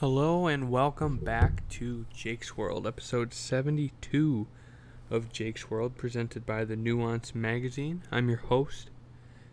Hello 0.00 0.46
and 0.46 0.70
welcome 0.70 1.18
back 1.18 1.68
to 1.68 2.06
Jake's 2.10 2.56
World, 2.56 2.86
episode 2.86 3.34
72 3.34 4.46
of 5.10 5.30
Jake's 5.30 5.70
World, 5.70 5.98
presented 5.98 6.46
by 6.46 6.64
the 6.64 6.74
Nuance 6.74 7.34
Magazine. 7.34 8.00
I'm 8.10 8.30
your 8.30 8.38
host, 8.38 8.88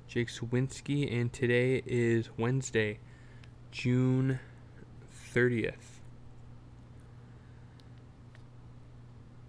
Jake 0.07 0.29
Sawinski, 0.29 1.11
and 1.11 1.33
today 1.33 1.83
is 1.85 2.29
Wednesday, 2.37 2.99
June 3.71 4.39
30th. 5.33 5.99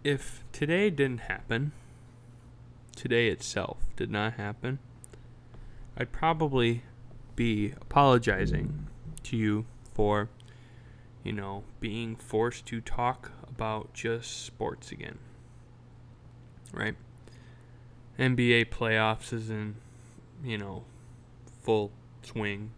If 0.03 0.43
today 0.51 0.91
didn't 0.91 1.21
happen, 1.21 1.71
today 2.97 3.29
itself 3.29 3.77
did 3.95 4.11
not 4.11 4.33
happen, 4.33 4.81
I'd 5.97 6.11
probably 6.11 6.83
be 7.37 7.73
apologizing 7.81 8.89
to 9.23 9.37
you 9.37 9.65
for 9.95 10.29
you 11.29 11.35
know, 11.35 11.63
being 11.79 12.17
forced 12.17 12.65
to 12.65 12.81
talk 12.81 13.33
about 13.47 13.93
just 13.93 14.47
sports 14.47 14.91
again. 14.91 15.19
Right? 16.73 16.97
NBA 18.19 18.71
playoffs 18.71 19.31
is 19.35 19.51
in, 19.51 19.75
you 20.43 20.57
know, 20.57 20.85
full 21.61 21.91
swing. 22.23 22.71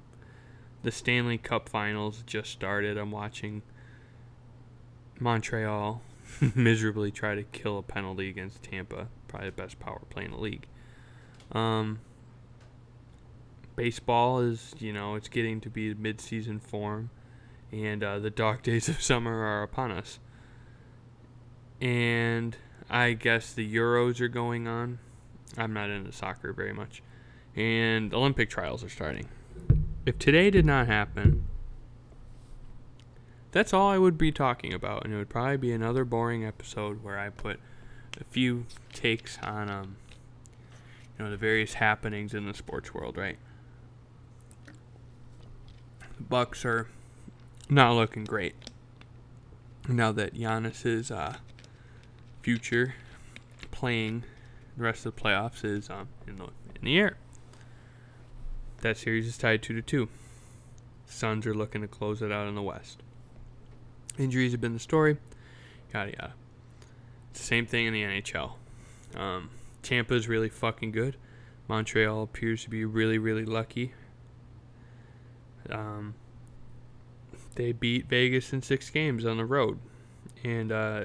The 0.83 0.91
Stanley 0.91 1.39
Cup 1.39 1.69
finals 1.69 2.25
just 2.27 2.51
started. 2.51 2.99
I'm 2.99 3.13
watching 3.13 3.63
Montreal 5.21 6.03
miserably 6.57 7.13
try 7.13 7.37
to 7.37 7.45
kill 7.45 7.79
a 7.79 7.83
penalty 7.83 8.29
against 8.29 8.65
Tampa, 8.65 9.07
probably 9.29 9.51
the 9.51 9.63
best 9.63 9.79
power 9.79 10.01
play 10.11 10.25
in 10.25 10.33
the 10.33 10.39
league. 10.39 10.67
Um, 11.53 12.01
baseball 13.77 14.41
is, 14.41 14.75
you 14.80 14.93
know, 14.93 15.15
it's 15.15 15.29
getting 15.29 15.61
to 15.61 15.71
be 15.71 15.95
mid-season 15.95 16.59
form 16.59 17.11
and 17.73 18.02
uh, 18.02 18.19
the 18.19 18.30
dark 18.30 18.62
days 18.65 18.88
of 18.88 19.02
summer 19.02 19.45
are 19.45 19.62
upon 19.62 19.91
us. 19.91 20.19
And 21.80 22.57
I 22.88 23.12
guess 23.12 23.52
the 23.52 23.74
Euros 23.74 24.21
are 24.21 24.29
going 24.29 24.68
on. 24.68 24.99
I'm 25.57 25.73
not 25.73 25.90
into 25.90 26.12
soccer 26.12 26.52
very 26.52 26.73
much. 26.73 27.02
And 27.57 28.12
Olympic 28.15 28.51
trials 28.51 28.85
are 28.85 28.88
starting. 28.88 29.29
If 30.07 30.18
today 30.18 30.51
did 30.51 30.65
not 30.65 30.87
happen, 30.87 31.46
that's 33.52 33.73
all 33.73 33.88
I 33.88 33.99
would 33.99 34.16
be 34.16 34.30
talking 34.30 34.73
about, 34.73 35.05
and 35.05 35.12
it 35.12 35.16
would 35.16 35.29
probably 35.29 35.57
be 35.57 35.73
another 35.73 36.05
boring 36.05 36.45
episode 36.45 37.02
where 37.02 37.18
I 37.18 37.30
put 37.30 37.59
a 38.21 38.24
few 38.24 38.66
takes 38.93 39.38
on 39.43 39.71
um, 39.71 39.96
you 41.18 41.24
know, 41.24 41.30
the 41.30 41.37
various 41.37 41.74
happenings 41.74 42.32
in 42.32 42.46
the 42.46 42.55
sports 42.55 42.95
world, 42.95 43.16
right? 43.16 43.37
The 46.16 46.23
Bucks 46.23 46.65
are 46.65 46.88
not 47.71 47.95
looking 47.95 48.24
great. 48.24 48.54
Now 49.88 50.13
that 50.13 50.35
Giannis's 50.35 51.10
uh, 51.10 51.37
future 52.43 52.95
playing 53.71 54.24
the 54.77 54.82
rest 54.82 55.07
of 55.07 55.15
the 55.15 55.21
playoffs 55.21 55.65
is 55.65 55.88
um, 55.88 56.09
in, 56.27 56.37
the, 56.37 56.45
in 56.45 56.85
the 56.85 56.99
air. 56.99 57.16
That 58.82 58.96
series 58.96 59.27
is 59.27 59.38
tied 59.38 59.62
2 59.62 59.74
to 59.74 59.82
2. 59.82 60.09
Suns 61.07 61.46
are 61.46 61.54
looking 61.54 61.80
to 61.82 61.88
close 61.88 62.23
it 62.23 62.32
out 62.32 62.49
in 62.49 62.54
the 62.54 62.62
West. 62.62 63.02
Injuries 64.19 64.53
have 64.53 64.60
been 64.60 64.72
the 64.72 64.78
story. 64.78 65.19
Yada 65.93 66.12
yada. 66.12 66.34
Same 67.32 67.66
thing 67.66 67.87
in 67.87 67.93
the 67.93 68.03
NHL. 68.03 68.53
Um, 69.16 69.50
Tampa 69.82 70.15
is 70.15 70.28
really 70.28 70.49
fucking 70.49 70.93
good. 70.93 71.16
Montreal 71.69 72.22
appears 72.22 72.65
to 72.65 72.71
be 72.71 72.84
really, 72.84 73.19
really 73.19 73.44
lucky. 73.44 73.93
Um, 75.69 76.15
they 77.61 77.72
beat 77.72 78.06
Vegas 78.06 78.55
in 78.55 78.62
six 78.62 78.89
games 78.89 79.27
on 79.27 79.37
the 79.37 79.44
road, 79.44 79.78
and 80.43 80.72
uh, 80.72 81.05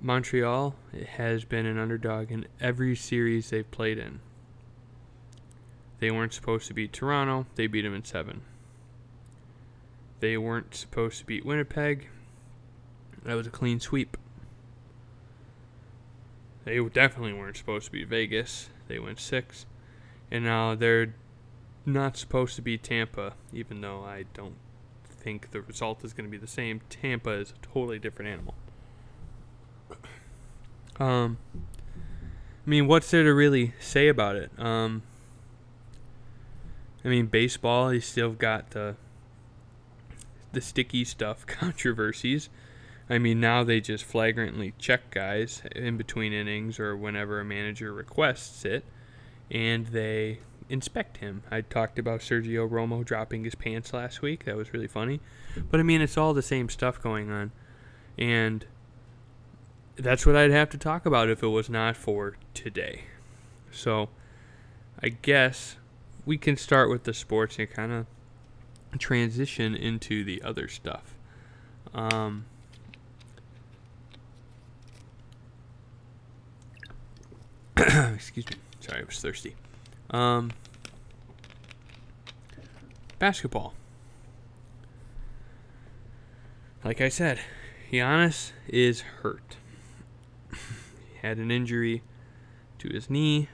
Montreal 0.00 0.74
has 1.16 1.44
been 1.44 1.66
an 1.66 1.78
underdog 1.78 2.32
in 2.32 2.46
every 2.58 2.96
series 2.96 3.50
they've 3.50 3.70
played 3.70 3.98
in. 3.98 4.20
They 6.00 6.10
weren't 6.10 6.32
supposed 6.32 6.68
to 6.68 6.74
beat 6.74 6.94
Toronto. 6.94 7.44
They 7.56 7.66
beat 7.66 7.82
them 7.82 7.94
in 7.94 8.02
seven. 8.02 8.40
They 10.20 10.38
weren't 10.38 10.74
supposed 10.74 11.18
to 11.18 11.26
beat 11.26 11.44
Winnipeg. 11.44 12.08
That 13.24 13.34
was 13.34 13.46
a 13.46 13.50
clean 13.50 13.78
sweep. 13.78 14.16
They 16.64 16.82
definitely 16.82 17.34
weren't 17.34 17.58
supposed 17.58 17.86
to 17.86 17.92
beat 17.92 18.08
Vegas. 18.08 18.70
They 18.88 18.98
went 18.98 19.20
six. 19.20 19.66
And 20.30 20.44
now 20.44 20.74
they're 20.74 21.12
not 21.86 22.16
supposed 22.16 22.56
to 22.56 22.62
be 22.62 22.78
Tampa, 22.78 23.34
even 23.52 23.80
though 23.80 24.04
I 24.04 24.24
don't 24.34 24.56
think 25.04 25.50
the 25.50 25.60
result 25.60 26.04
is 26.04 26.12
going 26.12 26.26
to 26.26 26.30
be 26.30 26.38
the 26.38 26.46
same. 26.46 26.80
Tampa 26.88 27.30
is 27.30 27.50
a 27.50 27.66
totally 27.66 27.98
different 27.98 28.30
animal. 28.30 28.54
Um, 31.00 31.38
I 32.66 32.70
mean, 32.70 32.86
what's 32.86 33.10
there 33.10 33.24
to 33.24 33.34
really 33.34 33.74
say 33.80 34.08
about 34.08 34.36
it? 34.36 34.50
Um, 34.58 35.02
I 37.04 37.08
mean, 37.08 37.26
baseball, 37.26 37.92
you 37.92 38.00
still 38.00 38.30
got 38.30 38.70
the 38.70 38.96
the 40.52 40.60
sticky 40.60 41.04
stuff 41.04 41.46
controversies. 41.46 42.48
I 43.10 43.18
mean, 43.18 43.38
now 43.40 43.64
they 43.64 43.80
just 43.80 44.04
flagrantly 44.04 44.72
check 44.78 45.10
guys 45.10 45.62
in 45.74 45.98
between 45.98 46.32
innings 46.32 46.80
or 46.80 46.96
whenever 46.96 47.40
a 47.40 47.44
manager 47.44 47.92
requests 47.92 48.64
it, 48.64 48.84
and 49.50 49.86
they 49.88 50.38
inspect 50.68 51.18
him. 51.18 51.42
I 51.50 51.60
talked 51.60 51.98
about 51.98 52.20
Sergio 52.20 52.68
Romo 52.68 53.04
dropping 53.04 53.44
his 53.44 53.54
pants 53.54 53.92
last 53.92 54.22
week. 54.22 54.44
That 54.44 54.56
was 54.56 54.72
really 54.72 54.86
funny. 54.86 55.20
But 55.70 55.80
I 55.80 55.82
mean, 55.82 56.00
it's 56.00 56.16
all 56.16 56.34
the 56.34 56.42
same 56.42 56.68
stuff 56.68 57.00
going 57.00 57.30
on. 57.30 57.52
And 58.16 58.64
that's 59.96 60.26
what 60.26 60.36
I'd 60.36 60.50
have 60.50 60.70
to 60.70 60.78
talk 60.78 61.06
about 61.06 61.28
if 61.28 61.42
it 61.42 61.48
was 61.48 61.68
not 61.68 61.96
for 61.96 62.36
today. 62.54 63.02
So 63.70 64.08
I 65.02 65.08
guess 65.08 65.76
we 66.24 66.38
can 66.38 66.56
start 66.56 66.90
with 66.90 67.04
the 67.04 67.14
sports 67.14 67.58
and 67.58 67.70
kind 67.70 67.92
of 67.92 68.06
transition 68.98 69.74
into 69.74 70.24
the 70.24 70.42
other 70.42 70.68
stuff. 70.68 71.14
Um, 71.92 72.46
excuse 77.76 78.48
me. 78.48 78.56
Sorry, 78.80 79.00
I 79.00 79.04
was 79.04 79.20
thirsty. 79.20 79.54
Um, 80.14 80.52
basketball. 83.18 83.74
Like 86.84 87.00
I 87.00 87.08
said, 87.08 87.40
Giannis 87.90 88.52
is 88.68 89.00
hurt. 89.00 89.56
he 90.52 91.18
had 91.20 91.38
an 91.38 91.50
injury 91.50 92.04
to 92.78 92.90
his 92.90 93.10
knee. 93.10 93.48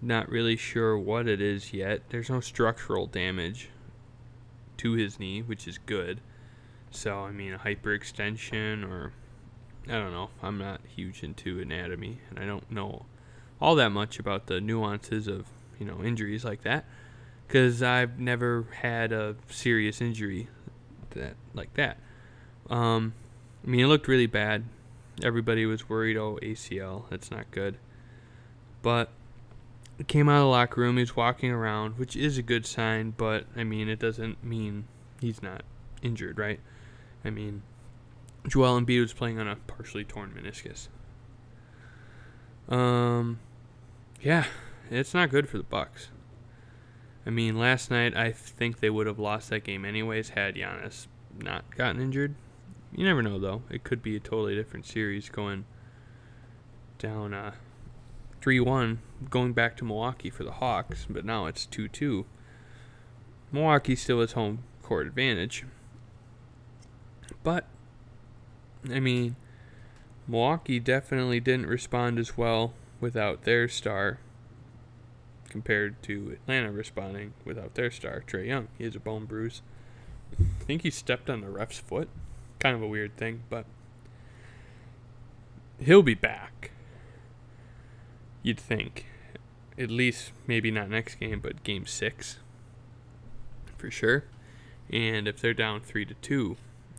Not 0.00 0.30
really 0.30 0.56
sure 0.56 0.96
what 0.96 1.28
it 1.28 1.42
is 1.42 1.74
yet. 1.74 2.08
There's 2.08 2.30
no 2.30 2.40
structural 2.40 3.06
damage 3.06 3.68
to 4.78 4.92
his 4.92 5.20
knee, 5.20 5.42
which 5.42 5.68
is 5.68 5.76
good. 5.76 6.22
So, 6.90 7.18
I 7.18 7.32
mean, 7.32 7.52
a 7.52 7.58
hyperextension 7.58 8.90
or 8.90 9.12
I 9.86 9.92
don't 9.92 10.12
know. 10.12 10.30
I'm 10.42 10.56
not 10.56 10.80
huge 10.96 11.22
into 11.22 11.60
anatomy 11.60 12.22
and 12.30 12.38
I 12.38 12.46
don't 12.46 12.70
know 12.70 13.04
all 13.60 13.74
that 13.74 13.90
much 13.90 14.18
about 14.18 14.46
the 14.46 14.60
nuances 14.60 15.26
of 15.28 15.46
you 15.78 15.86
know 15.86 16.02
injuries 16.02 16.44
like 16.44 16.62
that 16.62 16.84
because 17.46 17.82
I've 17.82 18.18
never 18.18 18.66
had 18.80 19.12
a 19.12 19.34
serious 19.48 20.00
injury 20.00 20.48
that 21.10 21.34
like 21.52 21.74
that. 21.74 21.98
Um, 22.68 23.14
I 23.64 23.70
mean, 23.70 23.80
it 23.80 23.88
looked 23.88 24.06
really 24.06 24.26
bad. 24.28 24.64
Everybody 25.22 25.66
was 25.66 25.88
worried, 25.88 26.16
oh 26.16 26.38
ACL, 26.42 27.04
that's 27.10 27.30
not 27.30 27.50
good. 27.50 27.76
But 28.82 29.10
he 29.98 30.04
came 30.04 30.28
out 30.28 30.36
of 30.36 30.42
the 30.42 30.46
locker 30.46 30.80
room. 30.80 30.96
He's 30.96 31.16
walking 31.16 31.50
around, 31.50 31.98
which 31.98 32.16
is 32.16 32.38
a 32.38 32.42
good 32.42 32.66
sign. 32.66 33.14
But 33.16 33.46
I 33.56 33.64
mean, 33.64 33.88
it 33.88 33.98
doesn't 33.98 34.42
mean 34.44 34.84
he's 35.20 35.42
not 35.42 35.62
injured, 36.02 36.38
right? 36.38 36.60
I 37.24 37.30
mean, 37.30 37.62
Joel 38.46 38.80
Embiid 38.80 39.00
was 39.00 39.12
playing 39.12 39.38
on 39.38 39.48
a 39.48 39.56
partially 39.56 40.04
torn 40.04 40.30
meniscus. 40.30 40.88
Um, 42.72 43.40
yeah, 44.20 44.44
it's 44.90 45.14
not 45.14 45.30
good 45.30 45.48
for 45.48 45.56
the 45.56 45.64
Bucks. 45.64 46.08
I 47.26 47.30
mean, 47.30 47.58
last 47.58 47.90
night 47.90 48.16
I 48.16 48.32
think 48.32 48.80
they 48.80 48.90
would 48.90 49.06
have 49.06 49.18
lost 49.18 49.50
that 49.50 49.64
game 49.64 49.84
anyways 49.84 50.30
had 50.30 50.54
Giannis 50.54 51.06
not 51.38 51.76
gotten 51.76 52.00
injured. 52.00 52.34
You 52.94 53.04
never 53.04 53.22
know 53.22 53.38
though; 53.38 53.62
it 53.70 53.84
could 53.84 54.02
be 54.02 54.16
a 54.16 54.20
totally 54.20 54.54
different 54.54 54.86
series 54.86 55.28
going 55.28 55.64
down 56.98 57.32
uh, 57.32 57.52
three-one, 58.40 59.00
going 59.28 59.52
back 59.52 59.76
to 59.78 59.84
Milwaukee 59.84 60.30
for 60.30 60.44
the 60.44 60.52
Hawks, 60.52 61.06
but 61.08 61.24
now 61.24 61.46
it's 61.46 61.66
two-two. 61.66 62.26
Milwaukee 63.52 63.96
still 63.96 64.20
has 64.20 64.32
home 64.32 64.64
court 64.82 65.06
advantage, 65.06 65.64
but 67.42 67.66
I 68.90 69.00
mean, 69.00 69.36
Milwaukee 70.26 70.80
definitely 70.80 71.40
didn't 71.40 71.66
respond 71.66 72.18
as 72.18 72.36
well 72.36 72.74
without 73.00 73.44
their 73.44 73.68
star 73.68 74.18
compared 75.48 76.00
to 76.04 76.30
Atlanta 76.32 76.70
responding 76.70 77.34
without 77.44 77.74
their 77.74 77.90
star, 77.90 78.22
Trae 78.26 78.46
Young. 78.46 78.68
He 78.78 78.84
has 78.84 78.94
a 78.94 79.00
bone 79.00 79.26
bruise. 79.26 79.62
I 80.38 80.64
think 80.64 80.82
he 80.82 80.90
stepped 80.90 81.28
on 81.28 81.40
the 81.40 81.50
ref's 81.50 81.78
foot. 81.78 82.08
Kind 82.60 82.76
of 82.76 82.82
a 82.82 82.86
weird 82.86 83.16
thing, 83.16 83.42
but 83.50 83.66
he'll 85.80 86.02
be 86.02 86.14
back. 86.14 86.70
You'd 88.42 88.60
think. 88.60 89.06
At 89.78 89.90
least 89.90 90.32
maybe 90.46 90.70
not 90.70 90.90
next 90.90 91.16
game, 91.16 91.40
but 91.40 91.62
game 91.64 91.86
6 91.86 92.38
for 93.76 93.90
sure. 93.90 94.24
And 94.92 95.26
if 95.26 95.40
they're 95.40 95.54
down 95.54 95.80
3 95.80 96.04
to 96.04 96.14
2, 96.14 96.56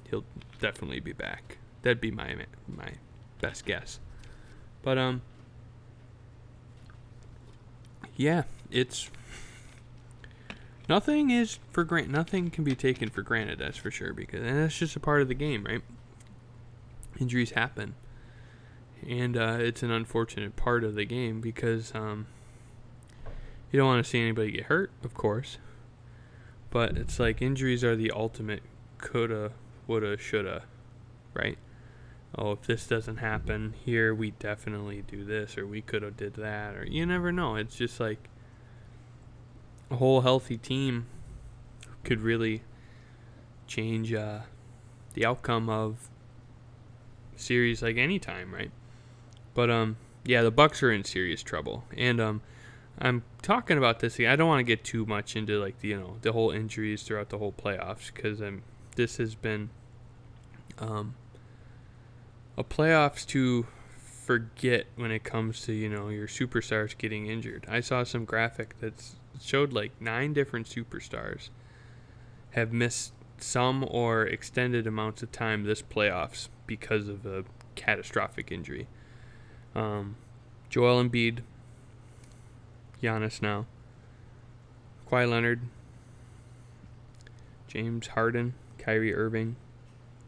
he'll 0.10 0.24
definitely 0.60 1.00
be 1.00 1.14
back. 1.14 1.58
That'd 1.84 2.02
be 2.02 2.12
my 2.12 2.36
my 2.68 2.94
best 3.40 3.66
guess. 3.66 4.00
But 4.82 4.98
um 4.98 5.22
yeah, 8.22 8.44
it's 8.70 9.10
nothing 10.88 11.32
is 11.32 11.58
for 11.72 11.84
grant 11.84 12.10
nothing 12.10 12.50
can 12.50 12.64
be 12.64 12.76
taken 12.76 13.10
for 13.10 13.22
granted 13.22 13.60
that's 13.60 13.78
for 13.78 13.90
sure 13.90 14.14
because 14.14 14.42
and 14.42 14.60
that's 14.60 14.78
just 14.78 14.96
a 14.96 15.00
part 15.00 15.22
of 15.22 15.28
the 15.28 15.34
game 15.34 15.66
right? 15.66 15.82
Injuries 17.20 17.52
happen. 17.52 17.96
And 19.08 19.36
uh, 19.36 19.58
it's 19.60 19.82
an 19.82 19.90
unfortunate 19.90 20.56
part 20.56 20.84
of 20.84 20.94
the 20.94 21.06
game 21.06 21.42
because 21.42 21.92
um, 21.96 22.28
you 23.72 23.80
don't 23.80 23.88
want 23.88 24.04
to 24.04 24.10
see 24.10 24.22
anybody 24.22 24.52
get 24.52 24.66
hurt 24.66 24.92
of 25.04 25.14
course. 25.16 25.58
But 26.70 26.98
it's 26.98 27.20
like 27.20 27.42
injuries 27.42 27.84
are 27.84 27.96
the 27.96 28.12
ultimate 28.12 28.62
coulda 29.00 29.52
woulda 29.88 30.16
shoulda 30.18 30.64
right 31.34 31.58
oh 32.38 32.54
if 32.54 32.62
this 32.64 32.88
doesn't 32.88 33.18
happen 33.18 33.74
here 33.86 34.14
we 34.14 34.32
definitely 34.32 35.04
do 35.08 35.24
this 35.24 35.58
or 35.58 35.68
we 35.68 35.82
could 35.82 36.02
have 36.02 36.16
did 36.16 36.34
that 36.36 36.76
or 36.76 36.86
you 36.86 37.06
never 37.06 37.32
know 37.32 37.56
it's 37.56 37.76
just 37.76 38.00
like 38.00 38.30
a 39.92 39.98
whole 39.98 40.22
healthy 40.22 40.58
team 40.58 41.06
could 42.04 42.22
really 42.22 42.64
change 43.68 44.14
uh, 44.14 44.40
the 45.14 45.26
outcome 45.26 45.70
of 45.70 46.10
series 47.36 47.82
like 47.82 47.98
any 47.98 48.20
time, 48.20 48.54
right? 48.54 48.72
But 49.54 49.70
um, 49.70 49.98
yeah, 50.24 50.42
the 50.42 50.52
Bucks 50.52 50.82
are 50.82 50.92
in 50.92 51.04
serious 51.04 51.44
trouble, 51.44 51.84
and 51.96 52.22
um, 52.22 52.42
I'm 53.00 53.24
talking 53.42 53.78
about 53.78 54.00
this. 54.00 54.20
I 54.20 54.36
don't 54.36 54.48
want 54.48 54.60
to 54.60 54.64
get 54.64 54.84
too 54.84 55.06
much 55.06 55.36
into 55.36 55.60
like 55.60 55.80
the, 55.80 55.90
you 55.90 56.00
know 56.00 56.18
the 56.22 56.32
whole 56.32 56.52
injuries 56.52 57.04
throughout 57.04 57.30
the 57.30 57.38
whole 57.38 57.52
playoffs 57.52 58.14
because 58.14 58.42
um, 58.42 58.64
this 58.96 59.18
has 59.18 59.36
been 59.36 59.70
um, 60.80 61.16
a 62.62 62.64
playoffs 62.64 63.26
to 63.26 63.66
forget 63.98 64.86
when 64.96 65.10
it 65.10 65.24
comes 65.24 65.62
to 65.62 65.74
you 65.74 65.90
know 65.90 66.10
your 66.10 66.28
superstars 66.28 66.96
getting 66.96 67.26
injured. 67.26 67.66
I 67.68 67.80
saw 67.82 68.04
some 68.04 68.24
graphic 68.24 68.80
that 68.80 68.94
showed 69.42 69.74
like 69.74 70.00
nine 70.00 70.32
different 70.32 70.68
superstars 70.68 71.50
have 72.52 72.72
missed 72.72 73.14
some 73.40 73.84
or 73.90 74.24
extended 74.28 74.86
amounts 74.86 75.24
of 75.24 75.32
time 75.32 75.64
this 75.64 75.82
playoffs 75.82 76.50
because 76.68 77.08
of 77.08 77.26
a 77.26 77.44
catastrophic 77.74 78.52
injury. 78.52 78.88
Um, 79.74 80.16
Joel 80.70 81.04
Embiid, 81.04 81.40
Giannis 83.02 83.42
now, 83.42 83.66
Kawhi 85.10 85.28
Leonard, 85.28 85.62
James 87.68 88.08
Harden, 88.08 88.54
Kyrie 88.78 89.16
Irving, 89.16 89.56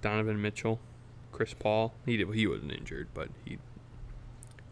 Donovan 0.02 0.42
Mitchell, 0.42 0.80
Chris 1.34 1.54
Paul. 1.54 1.94
He 2.06 2.16
did, 2.16 2.34
he 2.34 2.48
wasn't 2.48 2.72
injured, 2.72 3.10
but 3.14 3.28
he 3.44 3.58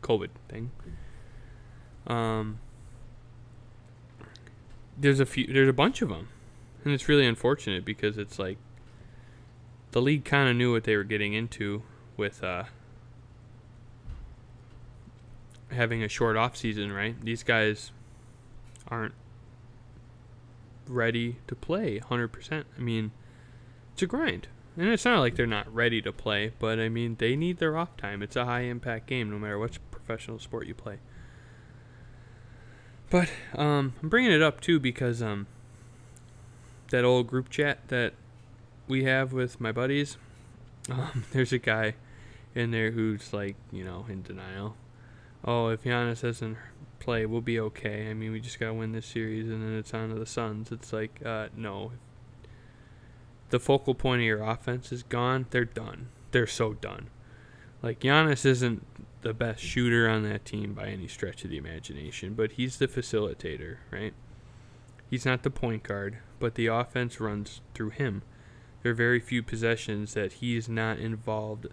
COVID 0.02 0.30
thing. 0.48 0.72
Um, 2.08 2.60
there's 4.98 5.20
a 5.20 5.26
few 5.26 5.48
there's 5.48 5.70
a 5.70 5.74
bunch 5.74 6.02
of 6.02 6.10
them 6.10 6.30
and 6.84 6.94
it's 6.94 7.08
really 7.10 7.26
unfortunate 7.26 7.86
because 7.86 8.18
it's 8.18 8.40
like 8.40 8.58
the 9.92 10.02
league 10.02 10.26
kind 10.26 10.50
of 10.50 10.56
knew 10.56 10.72
what 10.72 10.84
they 10.84 10.96
were 10.96 11.04
getting 11.04 11.34
into 11.34 11.84
with 12.18 12.44
uh, 12.44 12.64
having 15.70 16.04
a 16.04 16.08
short 16.08 16.38
off 16.38 16.56
season 16.56 16.92
right 16.92 17.24
these 17.24 17.44
guys 17.44 17.92
aren't 18.88 19.14
ready 20.88 21.38
to 21.48 21.56
play 21.56 22.00
100% 22.00 22.64
i 22.78 22.82
mean 22.82 23.12
it's 23.94 24.02
a 24.02 24.08
grind 24.08 24.48
and 24.78 24.88
it's 24.88 25.06
not 25.06 25.20
like 25.20 25.36
they're 25.36 25.46
not 25.46 25.74
ready 25.74 26.02
to 26.02 26.12
play 26.12 26.52
but 26.60 26.80
i 26.80 26.88
mean 26.90 27.16
they 27.20 27.36
need 27.36 27.58
their 27.58 27.78
off 27.78 27.96
time 27.98 28.22
it's 28.22 28.36
a 28.36 28.46
high 28.46 28.62
impact 28.62 29.08
game 29.08 29.30
no 29.30 29.38
matter 29.38 29.60
what 29.60 29.78
professional 29.92 30.40
sport 30.40 30.68
you 30.68 30.74
play 30.74 30.98
but 33.12 33.30
um, 33.56 33.94
I'm 34.02 34.08
bringing 34.08 34.32
it 34.32 34.42
up 34.42 34.62
too 34.62 34.80
because 34.80 35.22
um, 35.22 35.46
that 36.90 37.04
old 37.04 37.28
group 37.28 37.50
chat 37.50 37.90
that 37.90 38.14
we 38.88 39.04
have 39.04 39.34
with 39.34 39.60
my 39.60 39.74
buddies, 39.74 40.18
um, 40.90 41.26
there's 41.34 41.52
a 41.52 41.60
guy 41.60 41.96
in 42.56 42.72
there 42.72 42.92
who's 42.92 43.34
like, 43.34 43.58
you 43.70 43.84
know, 43.84 44.06
in 44.10 44.22
denial. 44.24 44.78
Oh, 45.44 45.68
if 45.68 45.84
Giannis 45.84 46.22
doesn't 46.22 46.58
play, 47.00 47.26
we'll 47.26 47.42
be 47.42 47.60
okay. 47.60 48.10
I 48.10 48.14
mean, 48.14 48.32
we 48.32 48.40
just 48.40 48.60
gotta 48.60 48.74
win 48.74 48.94
this 48.94 49.08
series, 49.08 49.50
and 49.50 49.62
then 49.62 49.78
it's 49.78 49.94
on 49.94 50.10
to 50.10 50.16
the 50.16 50.26
Suns. 50.26 50.72
It's 50.72 50.94
like, 50.94 51.20
uh, 51.26 51.50
no. 51.56 51.92
The 53.52 53.60
focal 53.60 53.94
point 53.94 54.22
of 54.22 54.26
your 54.26 54.44
offense 54.44 54.92
is 54.92 55.04
gone. 55.04 55.46
They're 55.52 55.66
done. 55.66 56.08
They're 56.32 56.48
so 56.48 56.74
done. 56.74 57.10
Like 57.84 58.00
Giannis 58.00 58.46
isn't 58.46 58.86
the 59.22 59.34
best 59.34 59.62
shooter 59.62 60.10
on 60.10 60.24
that 60.24 60.46
team 60.46 60.74
by 60.74 60.88
any 60.88 61.08
stretch 61.08 61.44
of 61.44 61.50
the 61.50 61.58
imagination, 61.58 62.34
but 62.34 62.54
he's 62.54 62.78
the 62.78 62.88
facilitator, 62.88 63.78
right? 63.92 64.14
He's 65.10 65.26
not 65.26 65.44
the 65.44 65.50
point 65.50 65.84
guard, 65.84 66.20
but 66.40 66.56
the 66.56 66.68
offense 66.68 67.20
runs 67.20 67.62
through 67.74 67.90
him. 67.92 68.24
There 68.82 68.94
are 68.94 68.96
very 68.96 69.20
few 69.20 69.44
possessions 69.44 70.14
that 70.14 70.34
he 70.34 70.56
is 70.56 70.70
not 70.70 71.00
involved 71.00 71.68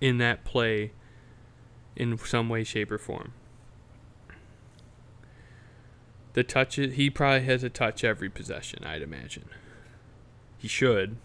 in 0.00 0.18
that 0.18 0.44
play 0.44 0.92
in 1.94 2.18
some 2.18 2.48
way, 2.48 2.64
shape, 2.64 2.90
or 2.90 2.98
form. 2.98 3.32
The 6.34 6.42
touch, 6.42 6.76
he 6.76 7.10
probably 7.10 7.46
has 7.46 7.62
a 7.62 7.68
touch 7.68 8.04
every 8.04 8.30
possession, 8.30 8.84
I'd 8.84 9.02
imagine. 9.02 9.50
He 10.58 10.68
should. 10.68 11.16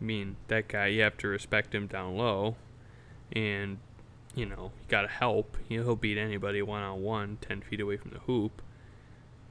I 0.00 0.04
mean, 0.04 0.36
that 0.48 0.68
guy, 0.68 0.88
you 0.88 1.02
have 1.02 1.16
to 1.18 1.28
respect 1.28 1.74
him 1.74 1.86
down 1.86 2.16
low 2.16 2.56
and 3.34 3.78
you 4.34 4.46
know 4.46 4.72
you 4.80 4.88
got 4.88 5.02
to 5.02 5.08
help. 5.08 5.56
He'll 5.68 5.96
beat 5.96 6.18
anybody 6.18 6.62
one 6.62 6.82
on 6.82 7.02
one, 7.02 7.38
ten 7.40 7.60
feet 7.60 7.80
away 7.80 7.96
from 7.96 8.12
the 8.12 8.20
hoop. 8.20 8.62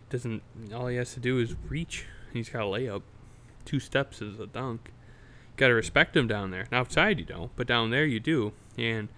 Doesn't 0.10 0.42
all 0.74 0.88
he 0.88 0.98
has 0.98 1.14
to 1.14 1.20
do 1.20 1.40
is 1.40 1.56
reach. 1.68 2.06
He's 2.32 2.50
got 2.50 2.64
a 2.64 2.66
layup. 2.66 3.04
Two 3.66 3.80
steps 3.80 4.22
is 4.22 4.40
a 4.40 4.48
dunk. 4.48 4.92
Got 5.56 5.68
to 5.68 5.74
respect 5.74 6.18
him 6.18 6.28
down 6.28 6.52
there. 6.52 6.68
Outside 6.72 7.20
you 7.20 7.26
don't, 7.26 7.52
but 7.56 7.68
down 7.68 7.92
there 7.92 8.06
you 8.06 8.20
do. 8.20 8.54
And 8.78 9.10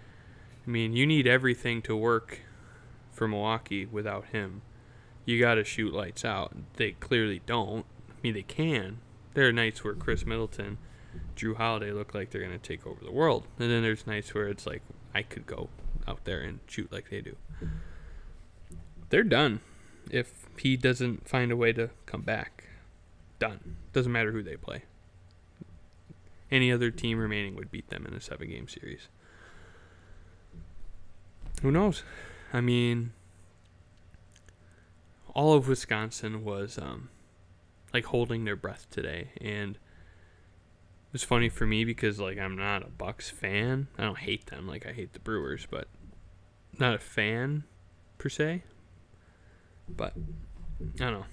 I 0.67 0.69
mean, 0.69 0.93
you 0.93 1.05
need 1.05 1.27
everything 1.27 1.81
to 1.83 1.95
work 1.95 2.41
for 3.12 3.27
Milwaukee 3.27 3.86
without 3.86 4.25
him. 4.25 4.62
You 5.25 5.39
got 5.39 5.55
to 5.55 5.63
shoot 5.63 5.94
lights 5.94 6.24
out. 6.24 6.55
They 6.75 6.91
clearly 6.91 7.41
don't. 7.46 7.86
I 8.10 8.13
mean, 8.22 8.34
they 8.34 8.44
can. 8.44 9.00
There 9.34 9.48
are 9.48 9.51
nights 9.51 9.84
where 9.84 9.94
Khris 9.94 10.25
Middleton 10.25 10.77
Jrue 11.36 11.55
Holiday 11.55 11.91
look 11.91 12.13
like 12.13 12.32
they're 12.32 12.41
gonna 12.41 12.58
take 12.58 12.88
over 12.88 13.03
the 13.03 13.12
world, 13.12 13.46
and 13.60 13.70
then 13.70 13.84
there's 13.84 14.08
nights 14.08 14.34
where 14.34 14.48
it's 14.48 14.65
like 14.65 14.82
I 15.13 15.22
could 15.22 15.46
go 15.46 15.70
out 16.08 16.24
there 16.25 16.41
and 16.41 16.60
shoot 16.67 16.91
like 16.91 17.10
they 17.10 17.22
do. 17.22 17.36
They're 19.10 19.24
done 19.24 19.62
if 20.10 20.48
he 20.58 20.77
doesn't 20.77 21.27
find 21.27 21.51
a 21.51 21.58
way 21.58 21.74
to 21.74 21.89
come 22.05 22.22
back. 22.22 22.65
Done. 23.39 23.77
Doesn't 23.94 24.12
matter 24.12 24.32
who 24.32 24.44
they 24.44 24.55
play. 24.55 24.84
Any 26.51 26.72
other 26.72 26.91
team 26.91 27.17
remaining 27.17 27.55
would 27.55 27.72
beat 27.72 27.89
them 27.89 28.05
in 28.05 28.13
a 28.13 28.22
seven 28.22 28.50
game 28.50 28.67
series. 28.67 29.08
Who 31.62 31.72
knows? 31.72 32.03
I 32.53 32.62
mean, 32.62 33.13
all 35.36 35.54
of 35.54 35.68
Wisconsin 35.68 36.44
was 36.44 36.80
um, 36.80 37.10
like 37.94 38.06
holding 38.06 38.46
their 38.46 38.56
breath 38.56 38.88
today, 38.89 39.30
and 39.42 39.75
it 39.75 41.12
was 41.13 41.24
funny 41.24 41.50
for 41.50 41.68
me 41.68 41.84
because 41.84 42.20
like 42.20 42.39
I'm 42.39 42.58
not 42.58 42.82
a 42.82 42.89
Bucks 42.89 43.30
fan. 43.30 43.88
I 43.98 44.04
don't 44.04 44.18
hate 44.18 44.48
them 44.48 44.68
like 44.68 44.88
I 44.88 44.94
hate 44.94 45.13
the 45.13 45.20
Brewers, 45.20 45.68
but 45.70 45.88
not 46.80 46.96
a 46.96 47.00
fan 47.00 47.65
per 48.18 48.30
se. 48.30 48.63
But 49.88 50.13
I 50.96 51.04
don't 51.04 51.13
know. 51.13 51.25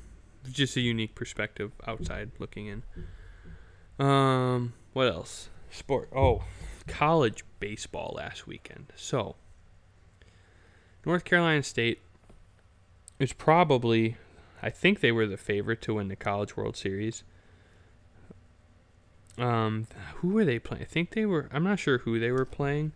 Just 0.51 0.77
a 0.77 0.81
unique 0.81 1.15
perspective 1.15 1.71
outside 1.87 2.33
looking 2.41 2.67
in. 2.67 4.05
Um, 4.05 4.73
what 4.93 5.07
else? 5.07 5.49
Sport. 5.71 6.11
Oh, 6.15 6.43
college 6.89 7.45
baseball 7.61 8.15
last 8.17 8.49
weekend. 8.49 8.93
So, 8.97 9.37
North 11.07 11.25
Carolina 11.25 11.63
State 11.63 12.01
is 13.23 13.33
probably, 13.33 14.17
I 14.62 14.71
think 14.71 15.00
they 15.00 15.12
were 15.12 15.26
the 15.26 15.37
favorite 15.37 15.83
to 15.83 15.95
win 15.95 16.09
the 16.09 16.17
College 16.17 16.57
World 16.57 16.76
Series. 16.76 17.25
Um, 19.38 19.87
who 20.17 20.29
were 20.29 20.45
they 20.45 20.59
playing? 20.59 20.83
I 20.83 20.87
think 20.87 21.12
they 21.12 21.25
were. 21.25 21.49
I'm 21.52 21.64
not 21.64 21.79
sure 21.79 21.99
who 21.99 22.19
they 22.19 22.31
were 22.31 22.45
playing, 22.45 22.93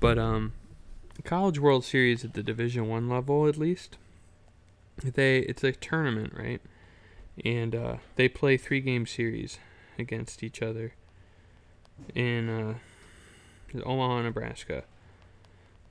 but 0.00 0.18
um, 0.18 0.54
College 1.24 1.58
World 1.58 1.84
Series 1.84 2.24
at 2.24 2.32
the 2.32 2.42
Division 2.42 2.88
One 2.88 3.08
level, 3.08 3.46
at 3.46 3.58
least. 3.58 3.98
They 5.02 5.40
it's 5.40 5.62
a 5.62 5.72
tournament, 5.72 6.32
right? 6.34 6.62
and 7.44 7.74
uh, 7.74 7.96
they 8.16 8.28
play 8.28 8.56
three 8.56 8.80
game 8.80 9.06
series 9.06 9.58
against 9.98 10.42
each 10.42 10.62
other 10.62 10.94
in 12.14 12.48
uh, 12.48 12.74
Omaha, 13.84 14.22
Nebraska. 14.22 14.84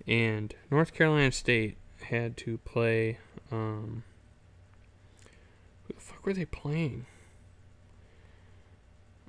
And 0.08 0.54
North 0.70 0.94
Carolina 0.94 1.32
State 1.32 1.78
had 2.04 2.38
to 2.38 2.58
play. 2.60 3.20
Um, 3.52 4.04
who 5.84 5.94
the 5.94 6.00
fuck 6.00 6.26
were 6.26 6.34
they 6.34 6.46
playing? 6.46 7.06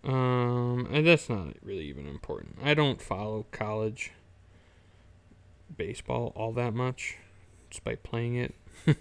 Um, 0.05 0.89
that's 0.93 1.29
not 1.29 1.55
really 1.63 1.85
even 1.87 2.07
important. 2.07 2.59
I 2.63 2.75
don't 2.75 3.03
follow 3.03 3.47
college 3.51 4.13
baseball 5.77 6.33
all 6.37 6.53
that 6.53 6.75
much, 6.75 7.17
despite 7.71 8.05
playing 8.05 8.37
it. 8.37 8.55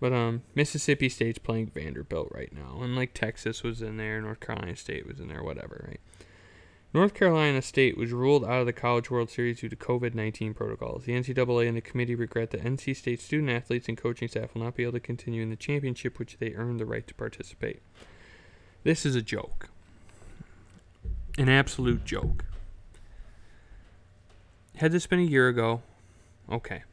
but 0.00 0.12
um, 0.12 0.42
Mississippi 0.54 1.08
State's 1.08 1.38
playing 1.38 1.70
Vanderbilt 1.72 2.28
right 2.32 2.52
now, 2.52 2.80
and 2.82 2.96
like 2.96 3.14
Texas 3.14 3.62
was 3.62 3.80
in 3.80 3.96
there, 3.96 4.20
North 4.20 4.40
Carolina 4.40 4.76
State 4.76 5.06
was 5.06 5.20
in 5.20 5.28
there, 5.28 5.42
whatever, 5.42 5.84
right? 5.88 6.00
North 6.94 7.12
Carolina 7.12 7.60
State 7.60 7.98
was 7.98 8.12
ruled 8.12 8.44
out 8.44 8.60
of 8.60 8.66
the 8.66 8.72
College 8.72 9.10
World 9.10 9.28
Series 9.28 9.60
due 9.60 9.68
to 9.68 9.76
COVID 9.76 10.14
19 10.14 10.54
protocols. 10.54 11.04
The 11.04 11.12
NCAA 11.12 11.68
and 11.68 11.76
the 11.76 11.82
committee 11.82 12.14
regret 12.14 12.50
that 12.50 12.64
NC 12.64 12.96
State 12.96 13.20
student 13.20 13.50
athletes 13.50 13.88
and 13.88 13.98
coaching 13.98 14.28
staff 14.28 14.54
will 14.54 14.62
not 14.62 14.74
be 14.74 14.84
able 14.84 14.92
to 14.92 15.00
continue 15.00 15.42
in 15.42 15.50
the 15.50 15.56
championship, 15.56 16.18
which 16.18 16.38
they 16.38 16.54
earned 16.54 16.80
the 16.80 16.86
right 16.86 17.06
to 17.06 17.14
participate. 17.14 17.82
This 18.84 19.04
is 19.04 19.14
a 19.14 19.20
joke. 19.20 19.68
An 21.36 21.50
absolute 21.50 22.06
joke. 22.06 22.46
Had 24.76 24.92
this 24.92 25.06
been 25.06 25.20
a 25.20 25.22
year 25.22 25.48
ago, 25.48 25.82
okay. 26.50 26.84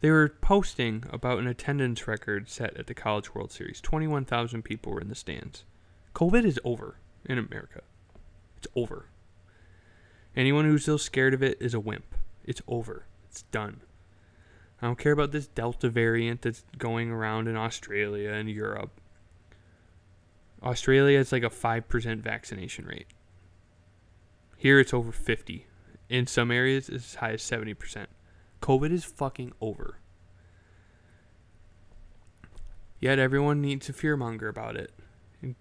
They 0.00 0.10
were 0.10 0.28
posting 0.40 1.04
about 1.10 1.38
an 1.38 1.48
attendance 1.48 2.06
record 2.06 2.48
set 2.48 2.76
at 2.76 2.86
the 2.86 2.94
College 2.94 3.34
World 3.34 3.50
Series. 3.50 3.80
21,000 3.80 4.62
people 4.62 4.92
were 4.92 5.00
in 5.00 5.08
the 5.08 5.14
stands. 5.14 5.64
COVID 6.14 6.44
is 6.44 6.60
over 6.64 6.96
in 7.24 7.38
America. 7.38 7.82
It's 8.58 8.68
over. 8.76 9.06
Anyone 10.36 10.64
who's 10.64 10.82
still 10.82 10.98
scared 10.98 11.34
of 11.34 11.42
it 11.42 11.58
is 11.60 11.74
a 11.74 11.80
wimp. 11.80 12.14
It's 12.44 12.62
over. 12.68 13.06
It's 13.28 13.42
done. 13.42 13.80
I 14.80 14.86
don't 14.86 14.98
care 14.98 15.12
about 15.12 15.32
this 15.32 15.46
Delta 15.46 15.88
variant 15.88 16.42
that's 16.42 16.64
going 16.76 17.10
around 17.10 17.48
in 17.48 17.56
Australia 17.56 18.30
and 18.32 18.50
Europe. 18.50 19.00
Australia 20.62 21.18
is 21.18 21.32
like 21.32 21.42
a 21.42 21.50
5% 21.50 22.18
vaccination 22.18 22.86
rate. 22.86 23.06
Here 24.56 24.78
it's 24.80 24.94
over 24.94 25.12
50. 25.12 25.66
In 26.08 26.26
some 26.26 26.50
areas 26.50 26.88
it's 26.88 27.06
as 27.06 27.14
high 27.16 27.32
as 27.32 27.42
70%. 27.42 28.06
COVID 28.60 28.92
is 28.92 29.04
fucking 29.04 29.52
over. 29.60 29.98
Yet 33.00 33.18
everyone 33.18 33.60
needs 33.60 33.86
to 33.86 33.92
fearmonger 33.92 34.48
about 34.48 34.76
it 34.76 34.92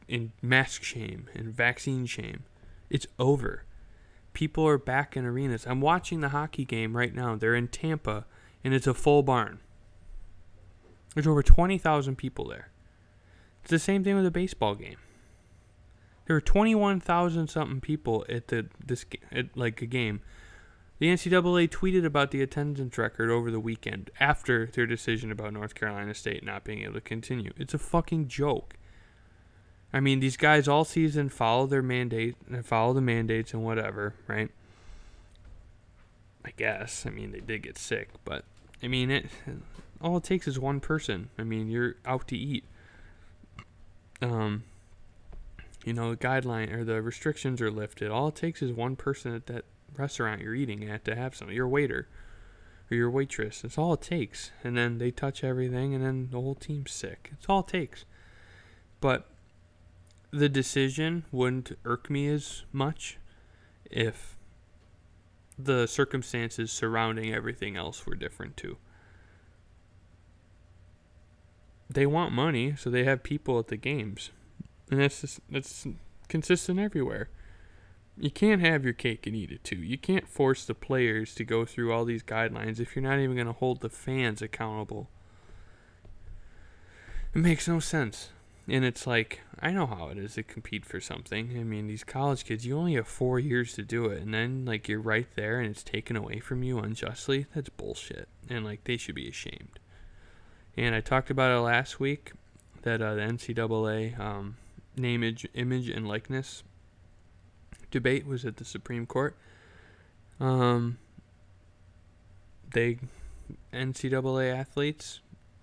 and, 0.07 0.31
mask 0.41 0.83
shame 0.83 1.29
and 1.33 1.53
vaccine 1.53 2.05
shame. 2.05 2.43
It's 2.89 3.07
over. 3.17 3.65
People 4.33 4.67
are 4.67 4.77
back 4.77 5.17
in 5.17 5.25
arenas. 5.25 5.65
I'm 5.67 5.81
watching 5.81 6.21
the 6.21 6.29
hockey 6.29 6.65
game 6.65 6.95
right 6.95 7.13
now. 7.13 7.35
They're 7.35 7.55
in 7.55 7.67
Tampa, 7.67 8.25
and 8.63 8.73
it's 8.73 8.87
a 8.87 8.93
full 8.93 9.23
barn. 9.23 9.59
There's 11.13 11.27
over 11.27 11.43
20,000 11.43 12.15
people 12.15 12.47
there. 12.47 12.69
It's 13.61 13.71
the 13.71 13.79
same 13.79 14.03
thing 14.03 14.15
with 14.15 14.25
a 14.25 14.31
baseball 14.31 14.75
game. 14.75 14.97
There 16.25 16.35
were 16.35 16.41
21,000 16.41 17.49
something 17.49 17.81
people 17.81 18.25
at 18.29 18.47
the 18.47 18.67
this 18.85 19.05
at 19.31 19.57
like 19.57 19.81
a 19.81 19.85
game. 19.85 20.21
The 20.99 21.07
NCAA 21.07 21.67
tweeted 21.67 22.05
about 22.05 22.29
the 22.31 22.41
attendance 22.41 22.97
record 22.97 23.31
over 23.31 23.49
the 23.49 23.59
weekend 23.59 24.11
after 24.19 24.67
their 24.67 24.85
decision 24.85 25.31
about 25.31 25.51
North 25.51 25.73
Carolina 25.73 26.13
State 26.13 26.45
not 26.45 26.63
being 26.63 26.83
able 26.83 26.93
to 26.93 27.01
continue. 27.01 27.51
It's 27.57 27.73
a 27.73 27.79
fucking 27.79 28.27
joke. 28.27 28.75
I 29.93 29.99
mean, 29.99 30.19
these 30.19 30.37
guys 30.37 30.67
all 30.67 30.85
season 30.85 31.29
follow 31.29 31.67
their 31.67 31.81
mandate, 31.81 32.35
and 32.49 32.65
follow 32.65 32.93
the 32.93 33.01
mandates 33.01 33.53
and 33.53 33.63
whatever, 33.63 34.15
right? 34.27 34.49
I 36.45 36.51
guess. 36.55 37.05
I 37.05 37.09
mean, 37.09 37.31
they 37.31 37.39
did 37.39 37.63
get 37.63 37.77
sick, 37.77 38.09
but 38.23 38.45
I 38.81 38.87
mean, 38.87 39.11
it. 39.11 39.25
All 40.01 40.17
it 40.17 40.23
takes 40.23 40.47
is 40.47 40.57
one 40.57 40.79
person. 40.79 41.29
I 41.37 41.43
mean, 41.43 41.69
you're 41.69 41.95
out 42.05 42.27
to 42.29 42.35
eat. 42.35 42.63
Um, 44.21 44.63
you 45.85 45.93
know, 45.93 46.11
the 46.11 46.17
guideline 46.17 46.73
or 46.73 46.83
the 46.83 47.01
restrictions 47.01 47.61
are 47.61 47.69
lifted. 47.69 48.09
All 48.09 48.29
it 48.29 48.35
takes 48.35 48.61
is 48.61 48.71
one 48.71 48.95
person 48.95 49.35
at 49.35 49.45
that 49.47 49.65
restaurant 49.95 50.41
you're 50.41 50.55
eating 50.55 50.89
at 50.89 51.05
to 51.05 51.15
have 51.15 51.35
some. 51.35 51.51
Your 51.51 51.67
waiter 51.67 52.07
or 52.89 52.97
your 52.97 53.11
waitress. 53.11 53.61
That's 53.61 53.77
all 53.77 53.93
it 53.93 54.01
takes. 54.01 54.51
And 54.63 54.75
then 54.75 54.97
they 54.97 55.11
touch 55.11 55.43
everything, 55.43 55.93
and 55.93 56.03
then 56.03 56.29
the 56.31 56.41
whole 56.41 56.55
team's 56.55 56.91
sick. 56.91 57.31
It's 57.33 57.45
all 57.47 57.59
it 57.59 57.67
takes. 57.67 58.05
But 58.99 59.29
the 60.31 60.49
decision 60.49 61.25
wouldn't 61.31 61.77
irk 61.83 62.09
me 62.09 62.27
as 62.27 62.63
much 62.71 63.17
if 63.85 64.37
the 65.59 65.85
circumstances 65.85 66.71
surrounding 66.71 67.33
everything 67.33 67.75
else 67.75 68.05
were 68.05 68.15
different 68.15 68.57
too. 68.57 68.77
They 71.89 72.05
want 72.05 72.31
money, 72.31 72.75
so 72.77 72.89
they 72.89 73.03
have 73.03 73.21
people 73.21 73.59
at 73.59 73.67
the 73.67 73.75
games, 73.75 74.31
and 74.89 75.01
that's 75.01 75.21
just, 75.21 75.41
that's 75.49 75.85
consistent 76.29 76.79
everywhere. 76.79 77.29
You 78.17 78.31
can't 78.31 78.61
have 78.61 78.85
your 78.85 78.93
cake 78.93 79.27
and 79.27 79.35
eat 79.35 79.51
it 79.51 79.63
too. 79.63 79.77
You 79.77 79.97
can't 79.97 80.27
force 80.27 80.65
the 80.65 80.73
players 80.73 81.35
to 81.35 81.43
go 81.43 81.65
through 81.65 81.91
all 81.91 82.05
these 82.05 82.23
guidelines 82.23 82.79
if 82.79 82.95
you're 82.95 83.03
not 83.03 83.19
even 83.19 83.35
going 83.35 83.47
to 83.47 83.53
hold 83.53 83.81
the 83.81 83.89
fans 83.89 84.41
accountable. 84.41 85.09
It 87.33 87.39
makes 87.39 87.67
no 87.67 87.79
sense. 87.79 88.29
And 88.71 88.85
it's 88.85 89.05
like, 89.05 89.41
I 89.59 89.71
know 89.71 89.85
how 89.85 90.07
it 90.07 90.17
is 90.17 90.35
to 90.35 90.43
compete 90.43 90.85
for 90.85 91.01
something. 91.01 91.57
I 91.59 91.63
mean, 91.63 91.87
these 91.87 92.05
college 92.05 92.45
kids, 92.45 92.65
you 92.65 92.77
only 92.77 92.93
have 92.93 93.05
four 93.05 93.37
years 93.37 93.73
to 93.73 93.83
do 93.83 94.05
it. 94.05 94.21
And 94.21 94.33
then, 94.33 94.63
like, 94.63 94.87
you're 94.87 95.01
right 95.01 95.27
there 95.35 95.59
and 95.59 95.69
it's 95.69 95.83
taken 95.83 96.15
away 96.15 96.39
from 96.39 96.63
you 96.63 96.79
unjustly. 96.79 97.47
That's 97.53 97.67
bullshit. 97.67 98.29
And, 98.49 98.63
like, 98.63 98.85
they 98.85 98.95
should 98.95 99.15
be 99.15 99.27
ashamed. 99.27 99.77
And 100.77 100.95
I 100.95 101.01
talked 101.01 101.29
about 101.29 101.51
it 101.51 101.59
last 101.59 101.99
week 101.99 102.31
that 102.83 103.01
uh, 103.01 103.15
the 103.15 103.21
NCAA 103.23 104.17
um, 104.17 104.55
name, 104.95 105.21
image, 105.21 105.45
image, 105.53 105.89
and 105.89 106.07
likeness 106.07 106.63
debate 107.91 108.25
was 108.25 108.45
at 108.45 108.55
the 108.55 108.63
Supreme 108.63 109.05
Court. 109.05 109.35
Um, 110.39 110.97
they, 112.73 112.99
NCAA 113.73 114.57
athletes, 114.57 115.19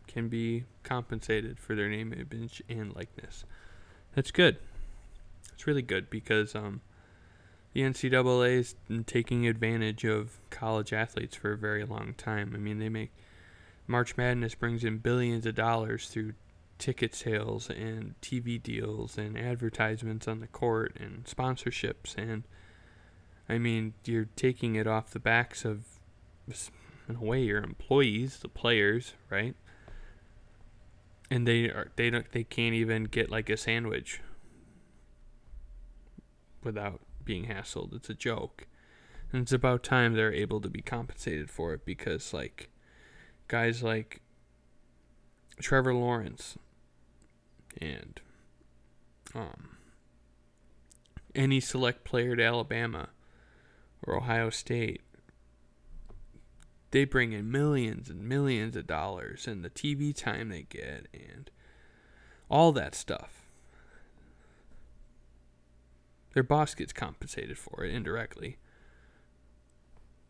can 0.06 0.28
be 0.28 0.64
compensated 0.88 1.58
for 1.58 1.74
their 1.74 1.88
name, 1.88 2.12
image, 2.12 2.62
and 2.68 2.94
likeness. 2.94 3.44
That's 4.14 4.30
good. 4.30 4.58
It's 5.52 5.66
really 5.66 5.82
good 5.82 6.08
because 6.08 6.54
um, 6.54 6.80
the 7.72 7.82
NCAA 7.82 8.58
is 8.58 8.74
taking 9.06 9.46
advantage 9.46 10.04
of 10.04 10.38
college 10.50 10.92
athletes 10.92 11.36
for 11.36 11.52
a 11.52 11.58
very 11.58 11.84
long 11.84 12.14
time. 12.14 12.52
I 12.54 12.58
mean, 12.58 12.78
they 12.78 12.88
make 12.88 13.12
March 13.86 14.16
Madness 14.16 14.54
brings 14.54 14.84
in 14.84 14.98
billions 14.98 15.46
of 15.46 15.54
dollars 15.54 16.08
through 16.08 16.34
ticket 16.78 17.14
sales 17.14 17.68
and 17.68 18.14
TV 18.22 18.62
deals 18.62 19.18
and 19.18 19.36
advertisements 19.36 20.28
on 20.28 20.40
the 20.40 20.46
court 20.46 20.96
and 21.00 21.24
sponsorships 21.24 22.16
and 22.16 22.44
I 23.48 23.56
mean, 23.58 23.94
you're 24.04 24.28
taking 24.36 24.76
it 24.76 24.86
off 24.86 25.10
the 25.10 25.18
backs 25.18 25.64
of 25.64 25.84
in 27.08 27.16
a 27.16 27.20
way 27.20 27.42
your 27.42 27.62
employees, 27.62 28.38
the 28.40 28.48
players, 28.48 29.14
right? 29.30 29.54
And 31.30 31.46
they 31.46 31.64
are 31.64 31.90
they 31.96 32.10
don't 32.10 32.30
they 32.32 32.44
can't 32.44 32.74
even 32.74 33.04
get 33.04 33.30
like 33.30 33.50
a 33.50 33.56
sandwich 33.56 34.20
without 36.62 37.00
being 37.24 37.46
hassled. 37.46 37.94
It's 37.94 38.10
a 38.10 38.14
joke. 38.14 38.66
And 39.30 39.42
it's 39.42 39.52
about 39.52 39.82
time 39.82 40.14
they're 40.14 40.32
able 40.32 40.60
to 40.62 40.70
be 40.70 40.80
compensated 40.80 41.50
for 41.50 41.74
it 41.74 41.84
because 41.84 42.32
like 42.32 42.70
guys 43.46 43.82
like 43.82 44.22
Trevor 45.60 45.94
Lawrence 45.94 46.56
and 47.80 48.20
um 49.34 49.76
any 51.34 51.60
select 51.60 52.04
player 52.04 52.32
at 52.32 52.40
Alabama 52.40 53.10
or 54.02 54.16
Ohio 54.16 54.48
State 54.50 55.02
they 56.90 57.04
bring 57.04 57.32
in 57.32 57.50
millions 57.50 58.08
and 58.08 58.28
millions 58.28 58.76
of 58.76 58.86
dollars 58.86 59.46
and 59.46 59.64
the 59.64 59.70
TV 59.70 60.14
time 60.14 60.48
they 60.48 60.62
get 60.62 61.06
and 61.12 61.50
all 62.50 62.72
that 62.72 62.94
stuff. 62.94 63.42
Their 66.34 66.42
boss 66.42 66.74
gets 66.74 66.92
compensated 66.92 67.58
for 67.58 67.84
it 67.84 67.92
indirectly. 67.92 68.58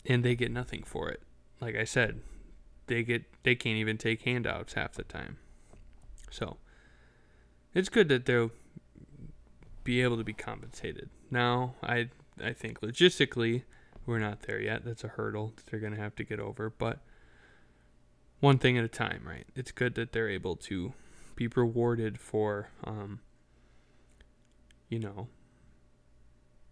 And 0.06 0.24
they 0.24 0.34
get 0.34 0.50
nothing 0.50 0.82
for 0.82 1.08
it. 1.10 1.22
Like 1.60 1.76
I 1.76 1.84
said, 1.84 2.20
they 2.86 3.02
get 3.02 3.24
they 3.42 3.54
can't 3.54 3.76
even 3.76 3.98
take 3.98 4.22
handouts 4.22 4.74
half 4.74 4.94
the 4.94 5.04
time. 5.04 5.36
So 6.30 6.56
it's 7.74 7.88
good 7.88 8.08
that 8.08 8.26
they'll 8.26 8.52
be 9.84 10.02
able 10.02 10.16
to 10.16 10.24
be 10.24 10.32
compensated. 10.32 11.10
Now, 11.30 11.74
I 11.82 12.08
I 12.42 12.52
think 12.52 12.80
logistically 12.80 13.64
we're 14.08 14.18
not 14.18 14.40
there 14.42 14.60
yet. 14.60 14.84
That's 14.86 15.04
a 15.04 15.08
hurdle 15.08 15.52
that 15.54 15.66
they're 15.66 15.78
going 15.78 15.94
to 15.94 16.00
have 16.00 16.16
to 16.16 16.24
get 16.24 16.40
over. 16.40 16.70
But 16.70 17.00
one 18.40 18.58
thing 18.58 18.78
at 18.78 18.84
a 18.84 18.88
time, 18.88 19.22
right? 19.26 19.46
It's 19.54 19.70
good 19.70 19.94
that 19.96 20.12
they're 20.12 20.30
able 20.30 20.56
to 20.56 20.94
be 21.36 21.46
rewarded 21.46 22.18
for, 22.18 22.70
um, 22.84 23.20
you 24.88 24.98
know, 24.98 25.28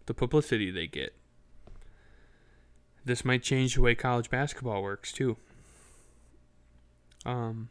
the 0.07 0.15
publicity 0.15 0.71
they 0.71 0.87
get. 0.87 1.15
This 3.05 3.23
might 3.23 3.43
change 3.43 3.75
the 3.75 3.81
way 3.81 3.93
college 3.93 4.29
basketball 4.31 4.81
works 4.81 5.11
too. 5.11 5.37
Um, 7.23 7.69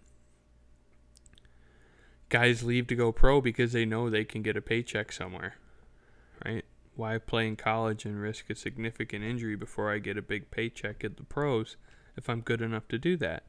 guys 2.29 2.63
leave 2.63 2.87
to 2.87 2.95
go 2.95 3.11
pro 3.11 3.41
because 3.41 3.73
they 3.73 3.85
know 3.85 4.09
they 4.09 4.25
can 4.25 4.43
get 4.43 4.57
a 4.57 4.63
paycheck 4.63 5.11
somewhere, 5.11 5.57
right? 6.45 6.65
Why 6.97 7.19
play 7.19 7.47
in 7.47 7.57
college 7.57 8.05
and 8.05 8.21
risk 8.21 8.49
a 8.51 8.55
significant 8.55 9.23
injury 9.23 9.55
before 9.55 9.93
I 9.93 9.99
get 9.99 10.17
a 10.17 10.23
big 10.23 10.51
paycheck 10.51 11.05
at 11.05 11.17
the 11.17 11.25
pros 11.25 11.77
if 12.17 12.29
I'm 12.29 12.41
good 12.41 12.63
enough 12.63 12.89
to 12.89 12.99
do 12.99 13.17
that? 13.19 13.45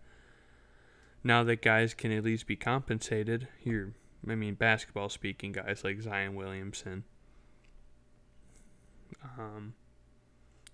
Now 1.23 1.43
that 1.45 1.61
guys 1.61 1.93
can 1.93 2.11
at 2.11 2.25
least 2.25 2.45
be 2.45 2.55
compensated, 2.55 3.47
here, 3.59 3.93
I 4.29 4.35
mean, 4.35 4.55
basketball 4.55 5.09
speaking, 5.09 5.53
guys 5.53 5.81
like 5.83 6.01
Zion 6.01 6.35
Williamson, 6.35 7.05
um, 9.37 9.73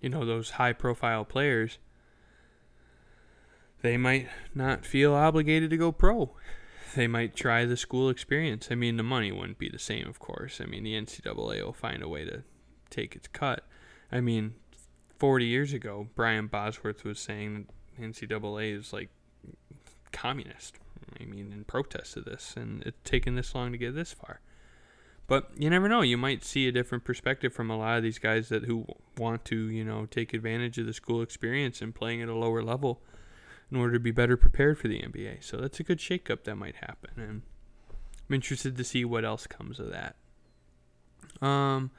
you 0.00 0.08
know, 0.08 0.24
those 0.24 0.50
high 0.50 0.72
profile 0.72 1.24
players, 1.24 1.78
they 3.82 3.96
might 3.96 4.28
not 4.54 4.84
feel 4.84 5.14
obligated 5.14 5.70
to 5.70 5.76
go 5.76 5.92
pro 5.92 6.34
they 6.94 7.06
might 7.06 7.34
try 7.34 7.64
the 7.64 7.76
school 7.76 8.08
experience. 8.08 8.68
I 8.70 8.74
mean, 8.74 8.96
the 8.96 9.02
money 9.02 9.32
wouldn't 9.32 9.58
be 9.58 9.68
the 9.68 9.78
same, 9.78 10.06
of 10.06 10.18
course. 10.18 10.60
I 10.60 10.66
mean, 10.66 10.84
the 10.84 10.94
NCAA 10.94 11.64
will 11.64 11.72
find 11.72 12.02
a 12.02 12.08
way 12.08 12.24
to 12.24 12.44
take 12.94 13.16
its 13.16 13.28
cut. 13.28 13.66
I 14.10 14.20
mean, 14.20 14.54
40 15.18 15.46
years 15.46 15.72
ago, 15.72 16.08
Brian 16.14 16.46
Bosworth 16.46 17.04
was 17.04 17.18
saying 17.18 17.66
NCAA 18.00 18.78
is 18.78 18.92
like 18.92 19.10
communist. 20.12 20.76
I 21.20 21.24
mean, 21.24 21.52
in 21.52 21.64
protest 21.64 22.16
of 22.16 22.24
this, 22.24 22.54
and 22.56 22.82
it's 22.84 22.98
taken 23.04 23.34
this 23.34 23.54
long 23.54 23.72
to 23.72 23.78
get 23.78 23.94
this 23.94 24.12
far. 24.12 24.40
But 25.26 25.50
you 25.56 25.70
never 25.70 25.88
know. 25.88 26.02
You 26.02 26.18
might 26.18 26.44
see 26.44 26.68
a 26.68 26.72
different 26.72 27.04
perspective 27.04 27.52
from 27.52 27.70
a 27.70 27.78
lot 27.78 27.96
of 27.96 28.02
these 28.02 28.18
guys 28.18 28.48
that 28.50 28.64
who 28.64 28.86
want 29.16 29.44
to, 29.46 29.56
you 29.70 29.84
know, 29.84 30.06
take 30.06 30.34
advantage 30.34 30.78
of 30.78 30.86
the 30.86 30.92
school 30.92 31.22
experience 31.22 31.80
and 31.80 31.94
playing 31.94 32.20
at 32.20 32.28
a 32.28 32.34
lower 32.34 32.62
level 32.62 33.00
in 33.70 33.78
order 33.78 33.94
to 33.94 34.00
be 34.00 34.10
better 34.10 34.36
prepared 34.36 34.78
for 34.78 34.88
the 34.88 35.00
NBA. 35.00 35.42
So 35.42 35.56
that's 35.56 35.80
a 35.80 35.82
good 35.82 35.98
shakeup 35.98 36.44
that 36.44 36.56
might 36.56 36.76
happen, 36.76 37.10
and 37.16 37.42
I'm 38.28 38.34
interested 38.34 38.76
to 38.76 38.84
see 38.84 39.04
what 39.04 39.24
else 39.24 39.46
comes 39.46 39.80
of 39.80 39.90
that. 39.90 40.16
Um, 41.46 41.90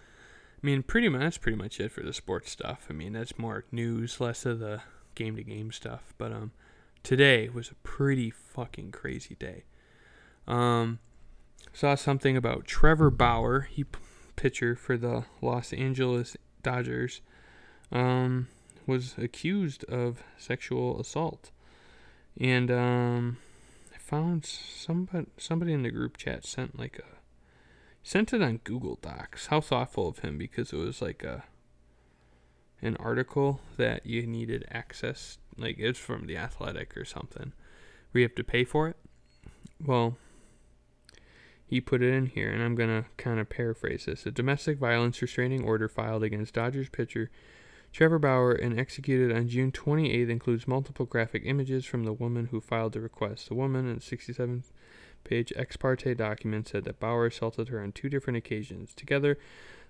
I 0.65 0.67
mean, 0.67 0.81
pretty 0.81 1.09
much 1.09 1.21
that's 1.21 1.37
pretty 1.37 1.59
much 1.59 1.79
it 1.79 1.91
for 1.91 2.01
the 2.01 2.11
sports 2.11 2.49
stuff. 2.49 2.87
I 2.89 2.93
mean, 2.93 3.13
that's 3.13 3.37
more 3.37 3.65
news, 3.71 4.19
less 4.19 4.47
of 4.47 4.57
the 4.57 4.81
game 5.13 5.35
to 5.35 5.43
game 5.43 5.71
stuff. 5.71 6.15
But 6.17 6.31
um, 6.31 6.53
today 7.03 7.49
was 7.49 7.69
a 7.69 7.75
pretty 7.83 8.31
fucking 8.31 8.91
crazy 8.91 9.35
day. 9.35 9.65
Um, 10.47 10.97
saw 11.71 11.93
something 11.93 12.35
about 12.35 12.65
Trevor 12.65 13.11
Bauer, 13.11 13.67
he 13.69 13.85
pitcher 14.35 14.75
for 14.75 14.97
the 14.97 15.25
Los 15.39 15.71
Angeles 15.71 16.35
Dodgers, 16.63 17.21
um, 17.91 18.47
was 18.87 19.13
accused 19.19 19.83
of 19.83 20.23
sexual 20.35 20.99
assault. 20.99 21.51
And 22.41 22.71
um, 22.71 23.37
I 23.93 23.99
found 23.99 24.45
somebody 24.47 25.27
somebody 25.37 25.73
in 25.73 25.83
the 25.83 25.91
group 25.91 26.17
chat 26.17 26.43
sent 26.43 26.79
like 26.79 26.97
a 26.97 27.14
sent 28.05 28.33
it 28.33 28.41
on 28.41 28.57
Google 28.63 28.99
Docs. 29.01 29.47
How 29.47 29.59
thoughtful 29.59 30.07
of 30.07 30.19
him 30.19 30.37
because 30.37 30.71
it 30.71 30.77
was 30.77 31.01
like 31.01 31.23
a 31.23 31.43
an 32.81 32.95
article 32.97 33.61
that 33.77 34.05
you 34.05 34.27
needed 34.27 34.63
access 34.69 35.39
like 35.57 35.77
it's 35.79 35.97
from 35.97 36.27
the 36.27 36.37
Athletic 36.37 36.95
or 36.95 37.03
something 37.03 37.51
where 38.11 38.19
you 38.19 38.27
have 38.27 38.35
to 38.35 38.43
pay 38.43 38.63
for 38.63 38.87
it. 38.89 38.97
Well, 39.83 40.17
he 41.65 41.81
put 41.81 42.03
it 42.03 42.13
in 42.13 42.27
here, 42.27 42.51
and 42.51 42.61
I'm 42.61 42.75
gonna 42.75 43.05
kind 43.17 43.39
of 43.39 43.49
paraphrase 43.49 44.05
this: 44.05 44.27
a 44.27 44.31
domestic 44.31 44.77
violence 44.77 45.19
restraining 45.19 45.63
order 45.63 45.89
filed 45.89 46.23
against 46.23 46.53
Dodgers 46.53 46.89
pitcher 46.89 47.31
Trevor 47.91 48.19
Bauer 48.19 48.51
and 48.51 48.77
executed 48.77 49.35
on 49.35 49.47
June 49.47 49.71
28th 49.71 50.29
includes 50.29 50.67
multiple 50.67 51.05
graphic 51.05 51.43
images 51.45 51.85
from 51.85 52.03
the 52.03 52.13
woman 52.13 52.47
who 52.47 52.59
filed 52.59 52.91
the 52.91 52.99
request. 52.99 53.47
The 53.47 53.55
woman 53.55 53.89
a 53.89 54.01
67 54.01 54.63
page 55.25 55.51
ex 55.55 55.75
parte 55.75 56.13
document 56.13 56.67
said 56.69 56.85
that 56.85 56.99
Bauer 56.99 57.25
assaulted 57.25 57.67
her 57.67 57.81
on 57.81 57.91
two 57.91 58.07
different 58.07 58.37
occasions. 58.37 58.93
Together, 58.93 59.37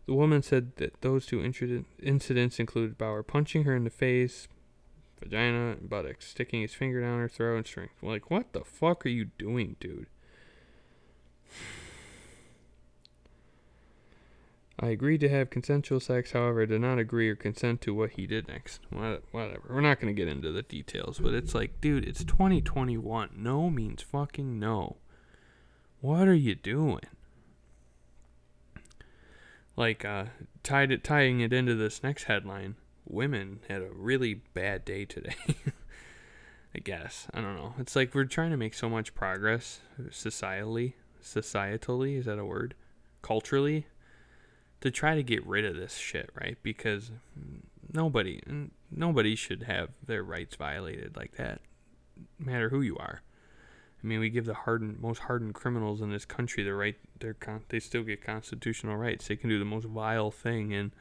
the 0.07 0.13
woman 0.13 0.41
said 0.41 0.75
that 0.77 1.01
those 1.01 1.25
two 1.25 1.43
incidents 1.43 2.59
included 2.59 2.97
Bauer 2.97 3.21
punching 3.21 3.63
her 3.65 3.75
in 3.75 3.83
the 3.83 3.89
face, 3.89 4.47
vagina, 5.21 5.71
and 5.71 5.89
buttocks, 5.89 6.27
sticking 6.27 6.61
his 6.61 6.73
finger 6.73 7.01
down 7.01 7.19
her 7.19 7.29
throat 7.29 7.57
and 7.57 7.67
string. 7.67 7.89
Like, 8.01 8.31
what 8.31 8.53
the 8.53 8.63
fuck 8.63 9.05
are 9.05 9.09
you 9.09 9.25
doing, 9.37 9.75
dude? 9.79 10.07
I 14.77 14.87
agreed 14.89 15.21
to 15.21 15.29
have 15.29 15.49
consensual 15.49 16.01
sex, 16.01 16.33
however, 16.33 16.63
I 16.63 16.65
did 16.65 16.81
not 16.81 16.99
agree 16.99 17.29
or 17.29 17.35
consent 17.35 17.79
to 17.81 17.93
what 17.93 18.11
he 18.11 18.27
did 18.27 18.49
next. 18.49 18.81
Whatever. 18.89 19.61
We're 19.69 19.79
not 19.79 20.01
going 20.01 20.13
to 20.13 20.21
get 20.21 20.27
into 20.27 20.51
the 20.51 20.63
details, 20.63 21.17
but 21.17 21.33
it's 21.33 21.55
like, 21.55 21.79
dude, 21.79 22.05
it's 22.05 22.25
2021. 22.25 23.29
No 23.37 23.69
means 23.69 24.01
fucking 24.01 24.59
no. 24.59 24.97
What 26.05 26.27
are 26.27 26.35
you 26.35 26.53
doing? 26.53 27.01
Like, 29.75 30.05
uh, 30.05 30.25
tied 30.61 30.91
it, 30.91 31.03
tying 31.03 31.39
it 31.39 31.51
into 31.51 31.73
this 31.73 32.03
next 32.03 32.25
headline, 32.25 32.75
women 33.07 33.61
had 33.69 33.81
a 33.81 33.89
really 33.89 34.35
bad 34.35 34.85
day 34.85 35.05
today. 35.05 35.33
I 36.75 36.77
guess. 36.77 37.25
I 37.33 37.41
don't 37.41 37.55
know. 37.55 37.73
It's 37.79 37.95
like 37.95 38.13
we're 38.13 38.25
trying 38.25 38.51
to 38.51 38.55
make 38.57 38.75
so 38.75 38.87
much 38.87 39.15
progress 39.15 39.79
societally. 40.11 40.93
Societally, 41.23 42.19
is 42.19 42.25
that 42.25 42.37
a 42.37 42.45
word? 42.45 42.75
Culturally 43.23 43.87
to 44.81 44.91
try 44.91 45.15
to 45.15 45.23
get 45.23 45.43
rid 45.43 45.65
of 45.65 45.75
this 45.75 45.97
shit, 45.97 46.29
right? 46.39 46.59
Because 46.61 47.09
nobody 47.91 48.39
nobody 48.91 49.35
should 49.35 49.63
have 49.63 49.89
their 50.05 50.21
rights 50.21 50.55
violated 50.55 51.17
like 51.17 51.37
that, 51.37 51.61
no 52.37 52.45
matter 52.45 52.69
who 52.69 52.81
you 52.81 52.95
are. 52.97 53.21
I 54.05 54.07
mean, 54.07 54.19
we 54.19 54.29
give 54.29 54.45
the 54.45 54.53
hardened, 54.53 54.99
most 54.99 55.21
hardened 55.21 55.55
criminals 55.55 55.99
in 55.99 56.11
this 56.11 56.25
country 56.25 56.63
the 56.63 56.75
right. 56.75 56.95
They're 57.19 57.33
con- 57.33 57.63
they 57.69 57.79
still 57.79 58.03
get 58.03 58.23
constitutional 58.23 58.97
rights. 58.97 59.27
They 59.27 59.35
can 59.35 59.49
do 59.49 59.57
the 59.57 59.65
most 59.65 59.87
vile 59.87 60.29
thing, 60.29 60.75
and 60.75 60.91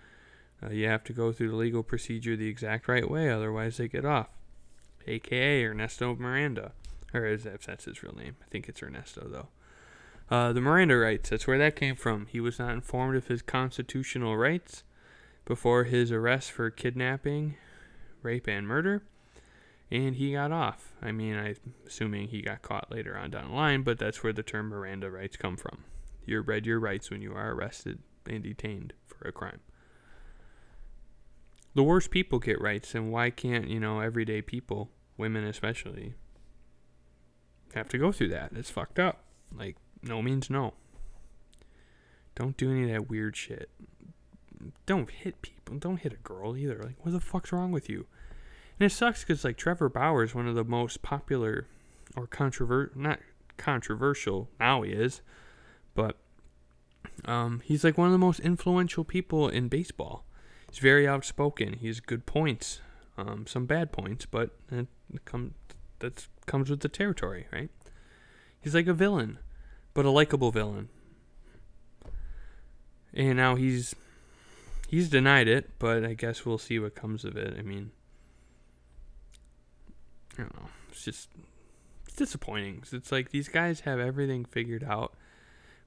uh, 0.63 0.71
you 0.71 0.89
have 0.89 1.05
to 1.05 1.13
go 1.13 1.31
through 1.31 1.51
the 1.51 1.57
legal 1.57 1.83
procedure 1.83 2.35
the 2.35 2.49
exact 2.49 2.89
right 2.89 3.09
way. 3.09 3.29
Otherwise, 3.29 3.77
they 3.77 3.89
get 3.89 4.07
off. 4.07 4.29
AKA 5.07 5.67
Ernesto 5.67 6.17
Miranda, 6.17 6.73
or 7.13 7.27
is 7.27 7.45
that's 7.45 7.85
his 7.85 8.03
real 8.03 8.15
name? 8.15 8.37
I 8.41 8.47
think 8.49 8.71
it's 8.71 8.83
Ernesto 8.83 9.29
though. 9.29 9.49
Uh, 10.35 10.55
the 10.55 10.63
Miranda 10.63 10.97
rights, 10.97 11.29
that's 11.29 11.47
where 11.47 11.59
that 11.59 11.77
came 11.77 11.97
from. 11.97 12.25
He 12.25 12.41
was 12.41 12.59
not 12.59 12.73
informed 12.73 13.17
of 13.17 13.27
his 13.27 13.43
constitutional 13.43 14.39
rights 14.39 14.83
before 15.45 15.85
his 15.85 16.11
arrest 16.11 16.51
for 16.51 16.71
kidnapping, 16.71 17.57
rape, 18.23 18.49
and 18.49 18.67
murder, 18.67 19.03
and 19.95 20.17
he 20.17 20.33
got 20.33 20.51
off. 20.51 20.93
I 21.01 21.13
mean, 21.13 21.37
I'm 21.37 21.55
assuming 21.87 22.27
he 22.29 22.43
got 22.43 22.63
caught 22.63 22.91
later 22.91 23.17
on 23.17 23.31
down 23.31 23.51
the 23.51 23.55
line, 23.55 23.83
but 23.83 23.97
that's 23.97 24.25
where 24.25 24.33
the 24.33 24.43
term 24.43 24.69
Miranda 24.69 25.09
rights 25.09 25.37
come 25.37 25.57
from. 25.57 25.85
You're 26.27 26.43
read 26.43 26.67
your 26.67 26.81
rights 26.81 27.11
when 27.11 27.23
you 27.23 27.33
are 27.33 27.53
arrested 27.53 28.01
and 28.29 28.43
detained 28.43 28.95
for 29.07 29.29
a 29.29 29.33
crime. 29.33 29.61
The 31.75 31.85
worst 31.85 32.11
people 32.11 32.41
get 32.41 32.61
rights, 32.61 32.95
and 32.95 33.13
why 33.13 33.31
can't, 33.31 33.69
you 33.69 33.79
know, 33.79 34.01
everyday 34.01 34.43
people, 34.43 34.91
women 35.17 35.45
especially, 35.45 36.15
have 37.75 37.89
to 37.91 37.99
go 37.99 38.11
through 38.11 38.31
that? 38.31 38.51
It's 38.57 38.71
fucked 38.71 38.99
up. 38.99 39.23
Like, 39.57 39.77
no 40.03 40.23
means 40.23 40.51
no. 40.51 40.75
Don't 42.35 42.57
do 42.57 42.71
any 42.71 42.83
of 42.85 42.91
that 42.91 43.09
weird 43.09 43.37
shit. 43.37 43.71
Don't 44.87 45.11
hit 45.11 45.41
people. 45.41 45.77
Don't 45.77 45.99
hit 45.99 46.13
a 46.13 46.17
girl 46.17 46.57
either. 46.57 46.81
Like, 46.83 46.97
what 47.05 47.13
the 47.13 47.21
fuck's 47.21 47.53
wrong 47.53 47.71
with 47.71 47.89
you? 47.89 48.07
And 48.79 48.87
it 48.87 48.91
sucks 48.91 49.23
because, 49.23 49.45
like, 49.45 49.57
Trevor 49.57 49.89
Bauer 49.89 50.25
is 50.25 50.35
one 50.35 50.49
of 50.49 50.55
the 50.55 50.65
most 50.65 51.03
popular 51.03 51.67
or 52.17 52.27
controversial, 52.27 53.01
not 53.01 53.21
controversial, 53.57 54.49
now 54.59 54.83
he 54.83 54.93
is, 54.93 55.21
but 55.95 56.17
um, 57.25 57.63
he's 57.65 57.85
like 57.85 57.97
one 57.97 58.09
of 58.09 58.13
the 58.13 58.19
most 58.19 58.41
influential 58.41 59.05
people 59.05 59.49
in 59.49 59.69
baseball. 59.69 60.25
He's 60.69 60.79
very 60.79 61.07
outspoken. 61.07 61.75
He 61.75 61.87
has 61.87 62.01
good 62.01 62.27
points, 62.27 62.81
um, 63.17 63.47
some 63.47 63.67
bad 63.67 63.93
points, 63.93 64.27
but 64.27 64.51
it 64.73 64.89
come, 65.25 65.55
that 66.01 66.27
comes 66.47 66.71
with 66.71 66.81
the 66.81 66.89
territory, 66.89 67.47
right? 67.53 67.71
He's 68.61 68.75
like 68.75 68.89
a 68.89 68.95
villain 68.95 69.39
but 69.95 70.05
a 70.05 70.11
likable 70.11 70.51
villain. 70.51 70.89
And 73.15 73.37
now 73.37 73.55
he's 73.55 73.95
he's 74.89 75.09
denied 75.09 75.47
it, 75.47 75.71
but 75.79 76.05
I 76.05 76.15
guess 76.15 76.45
we'll 76.45 76.59
see 76.59 76.81
what 76.81 76.97
comes 76.97 77.25
of 77.25 77.37
it. 77.37 77.55
I 77.57 77.63
mean, 77.63 77.93
I 80.39 80.43
don't 80.43 80.57
know. 80.57 80.69
It's 80.91 81.05
just 81.05 81.29
it's 82.07 82.17
disappointing. 82.17 82.83
It's 82.93 83.13
like 83.13 83.31
these 83.31 83.49
guys 83.49 83.81
have 83.81 83.99
everything 83.99 84.45
figured 84.45 84.85
out, 84.85 85.15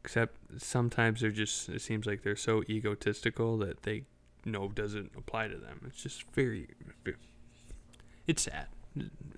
except 0.03 0.37
sometimes 0.61 1.21
they're 1.21 1.31
just. 1.31 1.69
It 1.69 1.81
seems 1.81 2.05
like 2.05 2.23
they're 2.23 2.35
so 2.35 2.63
egotistical 2.69 3.57
that 3.59 3.83
they 3.83 4.03
know 4.45 4.69
doesn't 4.69 5.11
apply 5.17 5.49
to 5.49 5.57
them. 5.57 5.81
It's 5.87 6.01
just 6.01 6.23
very, 6.33 6.69
very 7.03 7.17
it's 8.27 8.43
sad. 8.43 8.67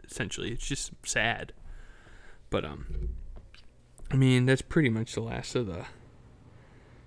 Essentially, 0.03 0.51
it's 0.51 0.65
just 0.65 0.91
sad. 1.05 1.53
But 2.49 2.65
um, 2.65 3.09
I 4.11 4.15
mean 4.15 4.47
that's 4.47 4.63
pretty 4.63 4.89
much 4.89 5.13
the 5.13 5.21
last 5.21 5.55
of 5.55 5.67
the 5.67 5.85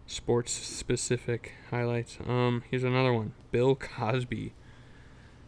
sports 0.06 0.52
specific 0.52 1.54
highlights. 1.70 2.18
Um, 2.24 2.62
here's 2.70 2.84
another 2.84 3.12
one. 3.12 3.34
Bill 3.50 3.74
Cosby. 3.74 4.54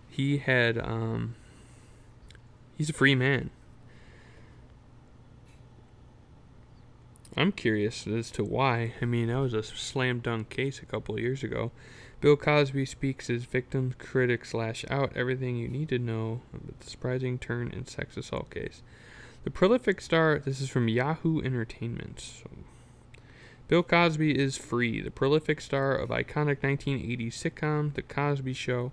He 0.08 0.38
had 0.38 0.78
um. 0.78 1.36
He's 2.76 2.90
a 2.90 2.94
free 2.94 3.14
man. 3.14 3.50
I'm 7.36 7.52
curious 7.52 8.06
as 8.06 8.30
to 8.32 8.44
why. 8.44 8.94
I 9.02 9.06
mean, 9.06 9.26
that 9.28 9.38
was 9.38 9.54
a 9.54 9.62
slam 9.62 10.20
dunk 10.20 10.50
case 10.50 10.80
a 10.80 10.86
couple 10.86 11.18
years 11.18 11.42
ago. 11.42 11.72
Bill 12.20 12.36
Cosby 12.36 12.86
speaks 12.86 13.28
as 13.28 13.44
victim, 13.44 13.94
critics 13.98 14.54
lash 14.54 14.84
out 14.88 15.12
everything 15.16 15.56
you 15.56 15.68
need 15.68 15.88
to 15.90 15.98
know 15.98 16.40
about 16.54 16.80
the 16.80 16.88
surprising 16.88 17.38
turn 17.38 17.70
in 17.70 17.86
sex 17.86 18.16
assault 18.16 18.50
case. 18.50 18.82
The 19.42 19.50
prolific 19.50 20.00
star, 20.00 20.38
this 20.38 20.60
is 20.60 20.70
from 20.70 20.88
Yahoo 20.88 21.42
Entertainment. 21.42 22.20
So 22.20 22.48
Bill 23.68 23.82
Cosby 23.82 24.38
is 24.38 24.56
free. 24.56 25.02
The 25.02 25.10
prolific 25.10 25.60
star 25.60 25.94
of 25.94 26.10
iconic 26.10 26.60
1980s 26.60 27.32
sitcom 27.34 27.94
The 27.94 28.02
Cosby 28.02 28.54
Show 28.54 28.92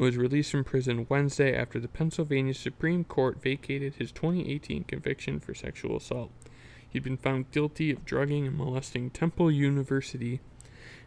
was 0.00 0.16
released 0.16 0.50
from 0.50 0.64
prison 0.64 1.06
Wednesday 1.10 1.54
after 1.54 1.78
the 1.78 1.86
Pennsylvania 1.86 2.54
Supreme 2.54 3.04
Court 3.04 3.42
vacated 3.42 3.96
his 3.96 4.10
2018 4.12 4.84
conviction 4.84 5.38
for 5.38 5.52
sexual 5.52 5.98
assault. 5.98 6.30
He'd 6.88 7.04
been 7.04 7.18
found 7.18 7.50
guilty 7.50 7.90
of 7.90 8.06
drugging 8.06 8.46
and 8.46 8.56
molesting 8.56 9.10
Temple 9.10 9.50
University 9.50 10.40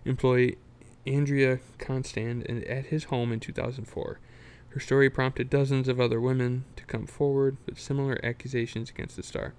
employee 0.05 0.59
Andrea 1.07 1.59
Constand 1.79 2.47
at 2.47 2.85
his 2.85 3.05
home 3.05 3.31
in 3.31 3.39
2004. 3.39 4.19
Her 4.69 4.79
story 4.79 5.09
prompted 5.09 5.49
dozens 5.49 5.87
of 5.87 5.99
other 5.99 6.21
women 6.21 6.65
to 6.75 6.85
come 6.85 7.07
forward 7.07 7.57
with 7.65 7.79
similar 7.79 8.23
accusations 8.23 8.91
against 8.91 9.15
the 9.15 9.23
star. 9.23 9.55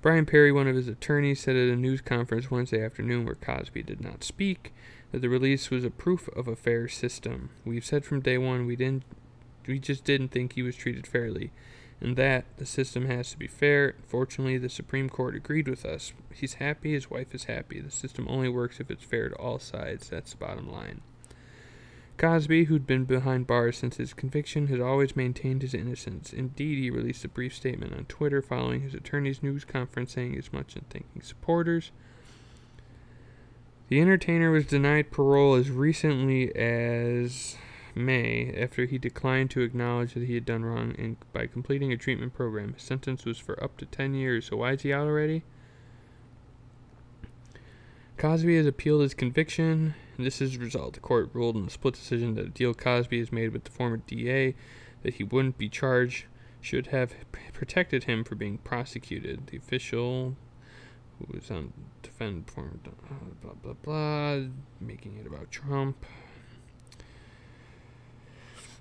Brian 0.00 0.26
Perry, 0.26 0.52
one 0.52 0.68
of 0.68 0.76
his 0.76 0.86
attorneys, 0.86 1.40
said 1.40 1.56
at 1.56 1.68
a 1.68 1.74
news 1.74 2.00
conference 2.00 2.52
Wednesday 2.52 2.84
afternoon 2.84 3.26
where 3.26 3.34
Cosby 3.34 3.82
did 3.82 4.00
not 4.00 4.22
speak 4.22 4.72
that 5.12 5.20
the 5.20 5.28
release 5.28 5.70
was 5.70 5.84
a 5.84 5.90
proof 5.90 6.28
of 6.28 6.48
a 6.48 6.56
fair 6.56 6.88
system. 6.88 7.50
We've 7.64 7.84
said 7.84 8.04
from 8.04 8.20
day 8.20 8.38
one 8.38 8.66
we 8.66 8.76
didn't 8.76 9.04
we 9.66 9.78
just 9.78 10.04
didn't 10.04 10.28
think 10.28 10.54
he 10.54 10.62
was 10.62 10.76
treated 10.76 11.06
fairly 11.06 11.52
and 12.00 12.16
that 12.16 12.44
the 12.56 12.66
system 12.66 13.06
has 13.06 13.30
to 13.30 13.38
be 13.38 13.48
fair. 13.48 13.94
Fortunately, 14.06 14.56
the 14.58 14.68
Supreme 14.68 15.08
Court 15.08 15.34
agreed 15.34 15.66
with 15.66 15.84
us. 15.84 16.12
He's 16.32 16.54
happy, 16.54 16.92
his 16.92 17.10
wife 17.10 17.34
is 17.34 17.44
happy. 17.44 17.80
The 17.80 17.90
system 17.90 18.26
only 18.28 18.48
works 18.48 18.78
if 18.80 18.90
it's 18.90 19.04
fair 19.04 19.28
to 19.28 19.34
all 19.36 19.58
sides. 19.58 20.08
That's 20.08 20.32
the 20.32 20.38
bottom 20.38 20.70
line. 20.70 21.00
Cosby, 22.16 22.64
who'd 22.64 22.86
been 22.86 23.04
behind 23.04 23.46
bars 23.46 23.78
since 23.78 23.96
his 23.96 24.12
conviction, 24.12 24.66
had 24.66 24.80
always 24.80 25.14
maintained 25.14 25.62
his 25.62 25.74
innocence. 25.74 26.32
Indeed, 26.32 26.78
he 26.78 26.90
released 26.90 27.24
a 27.24 27.28
brief 27.28 27.54
statement 27.54 27.92
on 27.94 28.06
Twitter 28.06 28.42
following 28.42 28.80
his 28.80 28.94
attorney's 28.94 29.42
news 29.42 29.64
conference 29.64 30.12
saying 30.12 30.36
as 30.36 30.52
much 30.52 30.74
and 30.74 30.88
thanking 30.90 31.22
supporters. 31.22 31.92
The 33.88 34.00
entertainer 34.00 34.50
was 34.50 34.66
denied 34.66 35.10
parole 35.10 35.54
as 35.54 35.70
recently 35.70 36.54
as 36.54 37.56
May 37.94 38.54
after 38.54 38.84
he 38.84 38.98
declined 38.98 39.50
to 39.52 39.62
acknowledge 39.62 40.12
that 40.12 40.24
he 40.24 40.34
had 40.34 40.44
done 40.44 40.64
wrong 40.64 40.94
and 40.98 41.16
by 41.32 41.46
completing 41.46 41.90
a 41.90 41.96
treatment 41.96 42.34
program. 42.34 42.74
His 42.74 42.82
sentence 42.82 43.24
was 43.24 43.38
for 43.38 43.62
up 43.62 43.78
to 43.78 43.86
10 43.86 44.14
years, 44.14 44.46
so 44.46 44.58
why 44.58 44.72
is 44.72 44.82
he 44.82 44.92
out 44.92 45.06
already? 45.06 45.42
Cosby 48.18 48.56
has 48.56 48.66
appealed 48.66 49.02
his 49.02 49.14
conviction, 49.14 49.94
this 50.18 50.42
is 50.42 50.54
the 50.54 50.58
result. 50.58 50.94
The 50.94 51.00
court 51.00 51.30
ruled 51.32 51.56
in 51.56 51.66
a 51.66 51.70
split 51.70 51.94
decision 51.94 52.34
that 52.34 52.46
a 52.46 52.50
deal 52.50 52.74
Cosby 52.74 53.18
has 53.20 53.32
made 53.32 53.52
with 53.52 53.64
the 53.64 53.70
former 53.70 53.98
DA 53.98 54.54
that 55.02 55.14
he 55.14 55.24
wouldn't 55.24 55.56
be 55.56 55.68
charged 55.68 56.26
should 56.60 56.88
have 56.88 57.14
protected 57.52 58.04
him 58.04 58.24
from 58.24 58.38
being 58.38 58.58
prosecuted. 58.58 59.46
The 59.46 59.56
official 59.56 60.36
who 61.18 61.26
was 61.32 61.50
on 61.50 61.72
defend 62.02 62.50
former 62.50 62.78
uh, 62.86 63.14
blah 63.42 63.54
blah 63.62 63.74
blah, 63.82 64.48
making 64.80 65.16
it 65.16 65.26
about 65.26 65.50
Trump. 65.50 66.04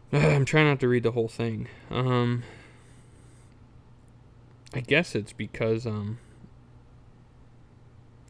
I'm 0.13 0.45
trying 0.45 0.67
not 0.67 0.79
to 0.81 0.87
read 0.87 1.03
the 1.03 1.11
whole 1.11 1.27
thing. 1.27 1.67
Um, 1.89 2.43
I 4.73 4.79
guess 4.81 5.15
it's 5.15 5.33
because 5.33 5.85
um, 5.85 6.19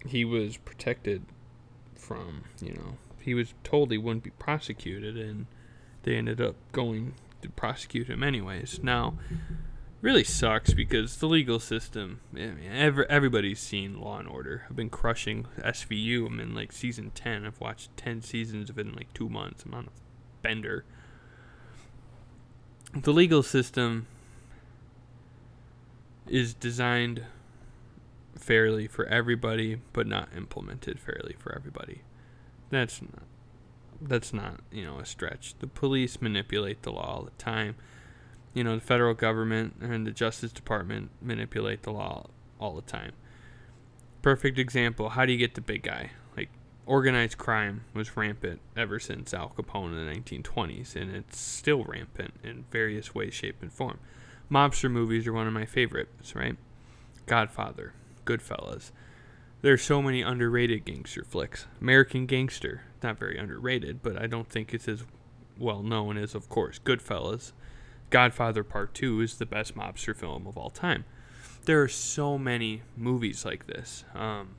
he 0.05 0.23
was 0.25 0.57
protected 0.57 1.23
from, 1.95 2.45
you 2.61 2.73
know, 2.73 2.97
he 3.19 3.33
was 3.33 3.53
told 3.63 3.91
he 3.91 3.97
wouldn't 3.97 4.23
be 4.23 4.29
prosecuted, 4.31 5.17
and 5.17 5.47
they 6.03 6.15
ended 6.15 6.39
up 6.39 6.55
going 6.71 7.13
to 7.41 7.49
prosecute 7.49 8.07
him 8.07 8.23
anyways. 8.23 8.79
Now, 8.81 9.15
really 10.07 10.23
sucks 10.23 10.73
because 10.73 11.17
the 11.17 11.27
legal 11.27 11.59
system. 11.59 12.21
I 12.33 12.37
mean, 12.37 12.59
every, 12.71 13.05
everybody's 13.09 13.59
seen 13.59 13.99
Law 13.99 14.19
and 14.19 14.27
Order. 14.27 14.65
I've 14.69 14.75
been 14.75 14.89
crushing 14.89 15.47
SVU. 15.59 16.27
I'm 16.27 16.39
in 16.39 16.55
like 16.55 16.71
season 16.71 17.11
ten. 17.13 17.45
I've 17.45 17.59
watched 17.59 17.95
ten 17.97 18.21
seasons 18.21 18.69
of 18.69 18.79
it 18.79 18.87
in 18.87 18.93
like 18.93 19.13
two 19.13 19.29
months. 19.29 19.63
I'm 19.63 19.73
on 19.73 19.85
a 19.85 20.41
bender 20.41 20.85
the 22.93 23.13
legal 23.13 23.43
system 23.43 24.07
is 26.27 26.53
designed 26.53 27.23
fairly 28.35 28.87
for 28.87 29.05
everybody, 29.05 29.79
but 29.93 30.07
not 30.07 30.29
implemented 30.35 30.99
fairly 30.99 31.35
for 31.37 31.53
everybody. 31.55 32.01
That's 32.69 33.01
not 33.01 33.23
that's 33.99 34.31
not, 34.31 34.59
you 34.71 34.85
know, 34.85 34.99
a 34.99 35.05
stretch. 35.05 35.55
The 35.57 35.65
police 35.65 36.21
manipulate 36.21 36.83
the 36.83 36.91
law 36.91 37.15
all 37.15 37.23
the 37.23 37.31
time. 37.43 37.75
You 38.57 38.63
know, 38.63 38.73
the 38.73 38.81
federal 38.81 39.13
government 39.13 39.75
and 39.81 40.07
the 40.07 40.11
Justice 40.11 40.51
Department 40.51 41.11
manipulate 41.21 41.83
the 41.83 41.91
law 41.91 42.25
all 42.59 42.73
the 42.73 42.81
time. 42.81 43.11
Perfect 44.23 44.57
example, 44.57 45.09
how 45.09 45.27
do 45.27 45.31
you 45.31 45.37
get 45.37 45.53
the 45.53 45.61
big 45.61 45.83
guy? 45.83 46.09
Like, 46.35 46.49
organized 46.87 47.37
crime 47.37 47.83
was 47.93 48.17
rampant 48.17 48.61
ever 48.75 48.99
since 48.99 49.31
Al 49.31 49.53
Capone 49.55 49.91
in 49.91 50.07
the 50.07 50.11
1920s, 50.11 50.95
and 50.95 51.15
it's 51.15 51.37
still 51.37 51.83
rampant 51.83 52.33
in 52.43 52.65
various 52.71 53.13
ways, 53.13 53.35
shape, 53.35 53.61
and 53.61 53.71
form. 53.71 53.99
Mobster 54.49 54.89
movies 54.89 55.27
are 55.27 55.33
one 55.33 55.45
of 55.45 55.53
my 55.53 55.67
favorites, 55.67 56.35
right? 56.35 56.57
Godfather, 57.27 57.93
Goodfellas. 58.25 58.89
There's 59.61 59.83
so 59.83 60.01
many 60.01 60.23
underrated 60.23 60.83
gangster 60.83 61.23
flicks. 61.23 61.67
American 61.79 62.25
Gangster, 62.25 62.81
not 63.03 63.19
very 63.19 63.37
underrated, 63.37 64.01
but 64.01 64.19
I 64.19 64.25
don't 64.25 64.49
think 64.49 64.73
it's 64.73 64.87
as 64.87 65.03
well 65.59 65.83
known 65.83 66.17
as, 66.17 66.33
of 66.33 66.49
course, 66.49 66.79
Goodfellas. 66.79 67.51
Godfather 68.09 68.63
Part 68.63 68.93
2 68.93 69.21
is 69.21 69.37
the 69.37 69.45
best 69.45 69.75
mobster 69.75 70.15
film 70.15 70.47
of 70.47 70.57
all 70.57 70.69
time. 70.69 71.05
There 71.65 71.81
are 71.81 71.87
so 71.87 72.37
many 72.37 72.83
movies 72.95 73.43
like 73.43 73.67
this. 73.67 74.05
Um, 74.15 74.55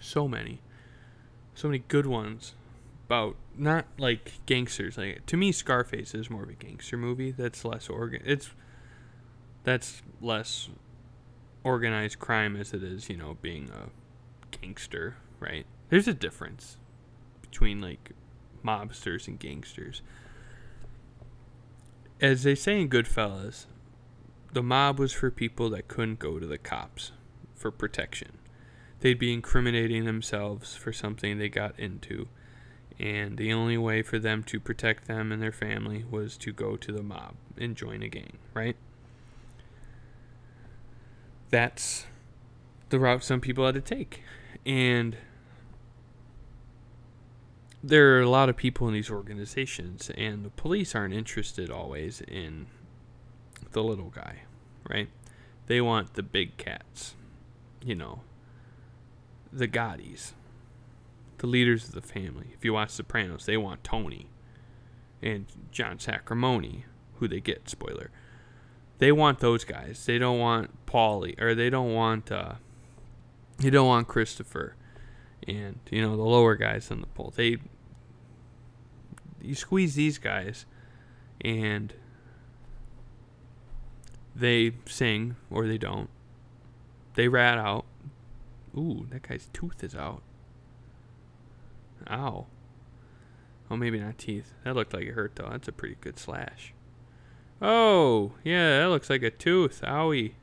so 0.00 0.28
many 0.28 0.60
so 1.58 1.66
many 1.66 1.82
good 1.88 2.06
ones 2.06 2.54
about 3.06 3.34
not 3.56 3.84
like 3.98 4.34
gangsters. 4.46 4.96
Like 4.96 5.26
to 5.26 5.36
me, 5.36 5.50
Scarface 5.50 6.14
is 6.14 6.30
more 6.30 6.44
of 6.44 6.48
a 6.48 6.52
gangster 6.52 6.96
movie. 6.96 7.32
That's 7.32 7.64
less 7.64 7.88
organ. 7.88 8.22
It's 8.24 8.50
that's 9.64 10.02
less 10.20 10.68
organized 11.64 12.20
crime 12.20 12.54
as 12.54 12.72
it 12.72 12.84
is, 12.84 13.10
you 13.10 13.16
know, 13.16 13.36
being 13.42 13.70
a 13.70 14.56
gangster, 14.56 15.16
right? 15.40 15.66
There's 15.88 16.06
a 16.06 16.14
difference 16.14 16.76
between 17.42 17.80
like 17.80 18.12
mobsters 18.64 19.26
and 19.26 19.38
gangsters. 19.38 20.00
As 22.20 22.42
they 22.42 22.54
say 22.54 22.80
in 22.80 22.88
Goodfellas, 22.88 23.66
the 24.52 24.62
mob 24.62 24.98
was 24.98 25.12
for 25.12 25.30
people 25.30 25.70
that 25.70 25.88
couldn't 25.88 26.18
go 26.18 26.38
to 26.38 26.46
the 26.46 26.58
cops 26.58 27.12
for 27.54 27.70
protection 27.70 28.38
they'd 29.00 29.18
be 29.18 29.32
incriminating 29.32 30.04
themselves 30.04 30.76
for 30.76 30.92
something 30.92 31.38
they 31.38 31.48
got 31.48 31.78
into. 31.78 32.28
And 32.98 33.38
the 33.38 33.52
only 33.52 33.78
way 33.78 34.02
for 34.02 34.18
them 34.18 34.42
to 34.44 34.58
protect 34.58 35.06
them 35.06 35.30
and 35.30 35.40
their 35.40 35.52
family 35.52 36.04
was 36.10 36.36
to 36.38 36.52
go 36.52 36.76
to 36.76 36.92
the 36.92 37.02
mob 37.02 37.34
and 37.56 37.76
join 37.76 38.02
a 38.02 38.08
gang, 38.08 38.38
right? 38.54 38.76
That's 41.50 42.06
the 42.88 42.98
route 42.98 43.22
some 43.22 43.40
people 43.40 43.64
had 43.64 43.76
to 43.76 43.80
take. 43.80 44.22
And 44.66 45.16
there 47.82 48.16
are 48.16 48.20
a 48.20 48.28
lot 48.28 48.48
of 48.48 48.56
people 48.56 48.88
in 48.88 48.94
these 48.94 49.10
organizations, 49.10 50.10
and 50.16 50.44
the 50.44 50.50
police 50.50 50.94
aren't 50.94 51.14
interested 51.14 51.70
always 51.70 52.20
in 52.20 52.66
the 53.72 53.82
little 53.82 54.10
guy, 54.10 54.42
right? 54.88 55.08
They 55.66 55.80
want 55.80 56.14
the 56.14 56.22
big 56.22 56.56
cats, 56.56 57.14
you 57.84 57.94
know, 57.94 58.22
the 59.52 59.68
Gottis, 59.68 60.32
the 61.38 61.46
leaders 61.46 61.84
of 61.88 61.92
the 61.92 62.02
family. 62.02 62.48
If 62.52 62.64
you 62.64 62.72
watch 62.72 62.90
Sopranos, 62.90 63.46
they 63.46 63.56
want 63.56 63.84
Tony 63.84 64.28
and 65.22 65.46
John 65.70 65.98
Sacrimoni, 65.98 66.84
who 67.16 67.28
they 67.28 67.40
get, 67.40 67.68
spoiler. 67.68 68.10
They 68.98 69.12
want 69.12 69.38
those 69.38 69.64
guys. 69.64 70.04
They 70.06 70.18
don't 70.18 70.38
want 70.38 70.86
Paulie, 70.86 71.40
or 71.40 71.54
they 71.54 71.70
don't 71.70 71.94
want, 71.94 72.32
uh, 72.32 72.54
they 73.58 73.70
don't 73.70 73.86
want 73.86 74.08
Christopher, 74.08 74.74
and 75.46 75.78
you 75.90 76.00
know 76.00 76.16
the 76.16 76.22
lower 76.22 76.56
guys 76.56 76.90
on 76.90 77.00
the 77.00 77.06
pole. 77.08 77.32
They, 77.34 77.58
you 79.40 79.54
squeeze 79.54 79.94
these 79.94 80.18
guys, 80.18 80.66
and 81.40 81.94
they 84.34 84.72
sing 84.86 85.36
or 85.50 85.66
they 85.66 85.78
don't. 85.78 86.10
They 87.14 87.28
rat 87.28 87.58
out. 87.58 87.84
Ooh, 88.76 89.06
that 89.10 89.22
guy's 89.22 89.48
tooth 89.52 89.82
is 89.82 89.94
out. 89.94 90.22
Ow. 92.10 92.46
Oh, 93.70 93.76
maybe 93.76 93.98
not 93.98 94.18
teeth. 94.18 94.54
That 94.64 94.74
looked 94.74 94.94
like 94.94 95.04
it 95.04 95.12
hurt 95.12 95.36
though. 95.36 95.48
That's 95.50 95.68
a 95.68 95.72
pretty 95.72 95.96
good 96.00 96.18
slash. 96.18 96.72
Oh, 97.60 98.32
yeah, 98.44 98.80
that 98.80 98.88
looks 98.88 99.10
like 99.10 99.22
a 99.22 99.30
tooth. 99.30 99.82
Owie. 99.82 100.34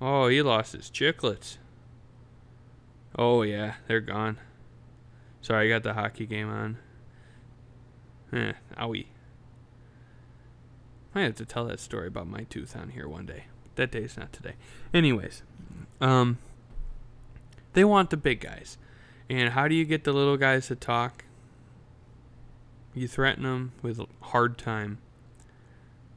Oh, 0.00 0.28
he 0.28 0.40
lost 0.40 0.74
his 0.74 0.90
chiclets. 0.90 1.58
Oh, 3.18 3.42
yeah, 3.42 3.74
they're 3.88 4.00
gone. 4.00 4.38
Sorry, 5.42 5.66
I 5.66 5.68
got 5.68 5.82
the 5.82 5.94
hockey 5.94 6.24
game 6.24 6.48
on. 6.48 6.78
Eh, 8.32 8.52
owie. 8.76 9.06
I 11.14 11.22
have 11.22 11.34
to 11.36 11.44
tell 11.44 11.64
that 11.66 11.80
story 11.80 12.06
about 12.06 12.28
my 12.28 12.44
tooth 12.44 12.76
on 12.76 12.90
here 12.90 13.08
one 13.08 13.26
day. 13.26 13.44
That 13.74 13.90
day's 13.90 14.16
not 14.16 14.32
today. 14.32 14.54
Anyways, 14.94 15.42
um, 16.00 16.38
they 17.72 17.84
want 17.84 18.10
the 18.10 18.16
big 18.16 18.40
guys. 18.40 18.78
And 19.28 19.50
how 19.50 19.68
do 19.68 19.74
you 19.74 19.84
get 19.84 20.04
the 20.04 20.12
little 20.12 20.36
guys 20.36 20.68
to 20.68 20.76
talk? 20.76 21.24
You 22.94 23.08
threaten 23.08 23.42
them 23.42 23.72
with 23.82 24.00
hard 24.20 24.58
time. 24.58 24.98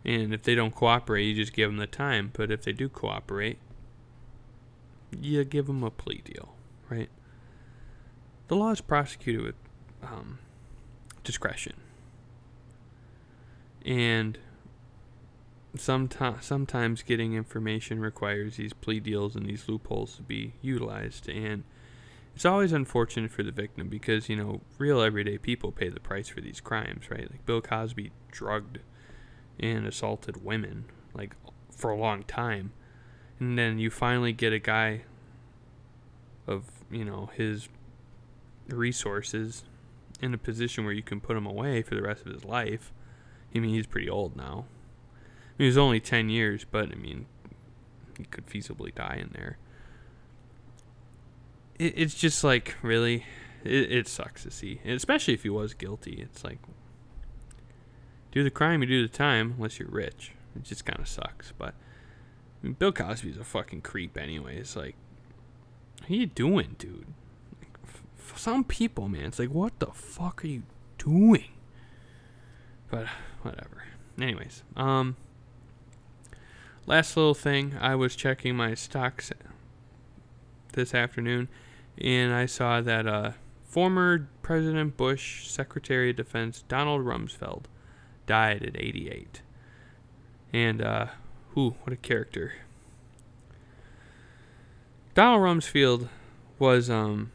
And 0.06 0.34
if 0.34 0.44
they 0.44 0.56
don't 0.56 0.74
cooperate, 0.74 1.24
you 1.24 1.36
just 1.36 1.54
give 1.54 1.70
them 1.70 1.78
the 1.78 1.88
time. 1.88 2.32
But 2.34 2.52
if 2.52 2.64
they 2.64 2.74
do 2.74 2.90
cooperate, 2.90 3.58
you 5.20 5.44
give 5.44 5.68
them 5.68 5.84
a 5.84 5.92
plea 5.92 6.22
deal, 6.24 6.56
right? 6.92 7.10
The 8.50 8.56
law 8.56 8.72
is 8.72 8.82
prosecuted 8.82 9.44
with 9.44 9.56
um, 10.04 10.40
discretion. 11.24 11.74
And 13.86 14.38
sometimes 15.76 16.46
sometimes 16.46 17.02
getting 17.02 17.34
information 17.34 18.00
requires 18.00 18.58
these 18.58 18.74
plea 18.74 19.00
deals 19.00 19.36
and 19.36 19.46
these 19.46 19.70
loopholes 19.70 20.18
to 20.18 20.22
be 20.22 20.52
utilized 20.62 21.30
and 21.30 21.64
it's 22.36 22.44
always 22.44 22.74
unfortunate 22.74 23.32
for 23.32 23.42
the 23.42 23.52
victim 23.52 23.88
because 23.88 24.28
you 24.28 24.36
know 24.36 24.60
real 24.78 25.02
everyday 25.02 25.38
people 25.38 25.72
pay 25.72 25.88
the 25.88 26.00
price 26.00 26.28
for 26.28 26.42
these 26.42 26.60
crimes 26.60 27.10
right 27.10 27.32
like 27.32 27.46
bill 27.46 27.62
cosby 27.62 28.12
drugged 28.32 28.80
and 29.62 29.88
assaulted 29.88 30.44
women 30.44 30.84
like 31.14 31.38
for 31.70 31.90
a 31.90 31.98
long 31.98 32.24
time 32.24 32.74
and 33.40 33.58
then 33.58 33.80
you 33.80 33.90
finally 33.90 34.34
get 34.34 34.52
a 34.52 34.60
guy 34.60 35.02
of 36.48 36.66
you 36.92 37.06
know 37.06 37.30
his 37.36 37.70
resources 38.68 39.64
in 40.22 40.34
a 40.34 40.38
position 40.38 40.84
where 40.84 40.94
you 40.94 41.02
can 41.02 41.20
put 41.20 41.36
him 41.36 41.46
away 41.46 41.82
for 41.82 41.96
the 41.96 42.02
rest 42.02 42.26
of 42.26 42.32
his 42.32 42.46
life 42.46 42.92
i 43.56 43.60
mean 43.60 43.74
he's 43.74 43.88
pretty 43.88 44.10
old 44.10 44.36
now 44.36 44.66
I 45.52 45.64
mean, 45.64 45.68
it 45.68 45.70
was 45.70 45.78
only 45.78 46.00
10 46.00 46.30
years, 46.30 46.66
but 46.70 46.92
I 46.92 46.96
mean, 46.96 47.26
he 48.18 48.24
could 48.24 48.48
feasibly 48.48 48.94
die 48.94 49.20
in 49.22 49.30
there. 49.34 49.58
It, 51.78 51.94
it's 51.98 52.16
just 52.16 52.44
like, 52.44 52.76
really, 52.82 53.26
it, 53.64 53.92
it 53.92 54.08
sucks 54.08 54.44
to 54.44 54.52
see. 54.52 54.80
And 54.84 54.94
especially 54.94 55.34
if 55.34 55.44
he 55.44 55.50
was 55.50 55.74
guilty. 55.74 56.20
It's 56.22 56.44
like, 56.44 56.60
do 58.32 58.44
the 58.44 58.50
crime, 58.50 58.82
you 58.82 58.88
do 58.88 59.08
the 59.08 59.14
time, 59.14 59.56
unless 59.58 59.78
you're 59.78 59.90
rich. 59.90 60.32
It 60.56 60.64
just 60.64 60.86
kind 60.86 61.00
of 61.00 61.08
sucks. 61.08 61.54
But 61.58 61.76
Bill 62.80 62.92
Cosby's 62.92 63.38
a 63.38 63.44
fucking 63.44 63.82
creep, 63.82 64.18
anyways. 64.18 64.76
Like, 64.76 64.96
are 66.10 66.14
you 66.14 66.26
doing, 66.26 66.76
dude? 66.78 67.08
Some 68.36 68.64
people, 68.64 69.08
man, 69.08 69.26
it's 69.26 69.40
like, 69.40 69.50
what 69.50 69.80
the 69.80 69.88
fuck 69.88 70.44
are 70.44 70.48
you 70.48 70.64
doing? 70.98 71.50
But 72.90 73.08
whatever. 73.42 73.84
Anyways, 74.20 74.64
um, 74.76 75.16
last 76.86 77.16
little 77.16 77.34
thing, 77.34 77.76
I 77.80 77.96
was 77.96 78.16
checking 78.16 78.56
my 78.56 78.74
stocks 78.74 79.32
this 80.74 80.94
afternoon, 80.94 81.50
and 81.98 82.34
I 82.34 82.46
saw 82.46 82.82
that 82.82 83.08
uh, 83.08 83.32
former 83.64 84.30
President 84.42 84.98
Bush 84.98 85.48
Secretary 85.48 86.10
of 86.10 86.16
Defense 86.16 86.64
Donald 86.68 87.06
Rumsfeld 87.06 87.64
died 88.26 88.64
at 88.64 88.76
88. 88.76 89.42
And, 90.54 90.82
uh, 90.82 91.08
whew, 91.54 91.76
what 91.84 91.94
a 91.94 91.98
character. 91.98 92.54
Donald 95.14 95.42
Rumsfeld 95.42 96.08
was, 96.58 96.90
um, 96.90 97.32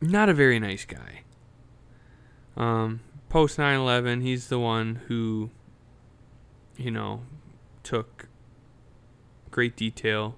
not 0.00 0.28
a 0.28 0.34
very 0.34 0.58
nice 0.58 0.84
guy. 0.84 1.22
Um, 2.56 3.00
post 3.28 3.58
9 3.58 3.78
11, 3.78 4.22
he's 4.22 4.48
the 4.48 4.58
one 4.58 5.02
who, 5.08 5.50
you 6.76 6.90
know, 6.90 7.22
took 7.82 8.28
great 9.50 9.76
detail 9.76 10.36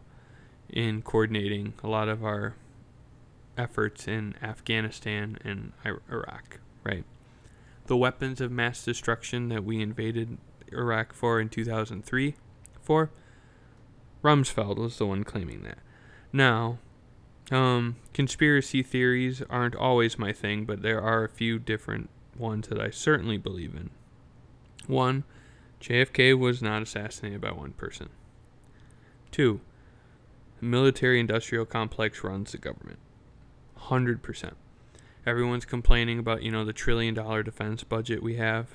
in 0.69 1.03
coordinating 1.03 1.75
a 1.83 1.89
lot 1.89 2.09
of 2.09 2.25
our 2.25 2.55
efforts 3.57 4.07
in 4.07 4.35
Afghanistan 4.43 5.39
and 5.45 5.73
Iraq, 5.85 6.61
right? 6.85 7.05
The 7.87 7.97
weapons 7.97 8.41
of 8.41 8.51
mass 8.51 8.85
destruction 8.85 9.49
that 9.49 9.65
we 9.65 9.81
invaded 9.81 10.39
Iraq 10.73 11.13
for 11.13 11.41
in 11.41 11.49
2003 11.49 12.35
for 12.83 13.11
Rumsfeld 14.23 14.77
was 14.77 14.99
the 14.99 15.07
one 15.07 15.25
claiming 15.25 15.63
that. 15.63 15.79
Now, 16.33 16.79
um, 17.51 17.97
conspiracy 18.13 18.83
theories 18.83 19.43
aren't 19.49 19.77
always 19.77 20.19
my 20.19 20.33
thing, 20.33 20.65
but 20.65 20.83
there 20.83 21.01
are 21.01 21.25
a 21.25 21.29
few 21.29 21.59
different 21.59 22.11
ones 22.37 22.69
that 22.69 22.81
I 22.81 22.91
certainly 22.91 23.39
believe 23.39 23.75
in. 23.75 23.91
One, 24.87 25.25
JFK 25.81 26.39
was 26.39 26.63
not 26.63 26.83
assassinated 26.83 27.41
by 27.41 27.53
one 27.53 27.73
person. 27.73 28.09
Two, 29.31 29.61
the 30.61 30.67
military 30.67 31.21
industrial 31.21 31.65
complex 31.65 32.25
runs 32.25 32.53
the 32.53 32.59
government. 32.59 32.99
100%. 33.79 34.53
Everyone's 35.27 35.65
complaining 35.65 36.19
about, 36.19 36.43
you 36.43 36.51
know, 36.51 36.65
the 36.65 36.73
trillion 36.73 37.15
dollar 37.15 37.43
defense 37.43 37.85
budget 37.85 38.23
we 38.23 38.37
have. 38.37 38.69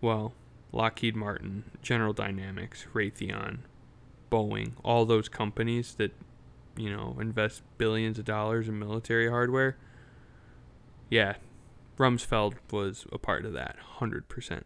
Well, 0.00 0.34
Lockheed 0.72 1.16
Martin, 1.16 1.64
General 1.82 2.12
Dynamics, 2.12 2.86
Raytheon, 2.92 3.58
Boeing, 4.30 4.72
all 4.84 5.04
those 5.04 5.28
companies 5.28 5.94
that, 5.94 6.12
you 6.76 6.94
know, 6.94 7.16
invest 7.20 7.62
billions 7.78 8.18
of 8.18 8.24
dollars 8.24 8.68
in 8.68 8.78
military 8.78 9.28
hardware. 9.28 9.76
Yeah, 11.10 11.34
Rumsfeld 11.96 12.54
was 12.70 13.06
a 13.12 13.18
part 13.18 13.44
of 13.44 13.52
that, 13.52 13.76
100% 13.98 14.62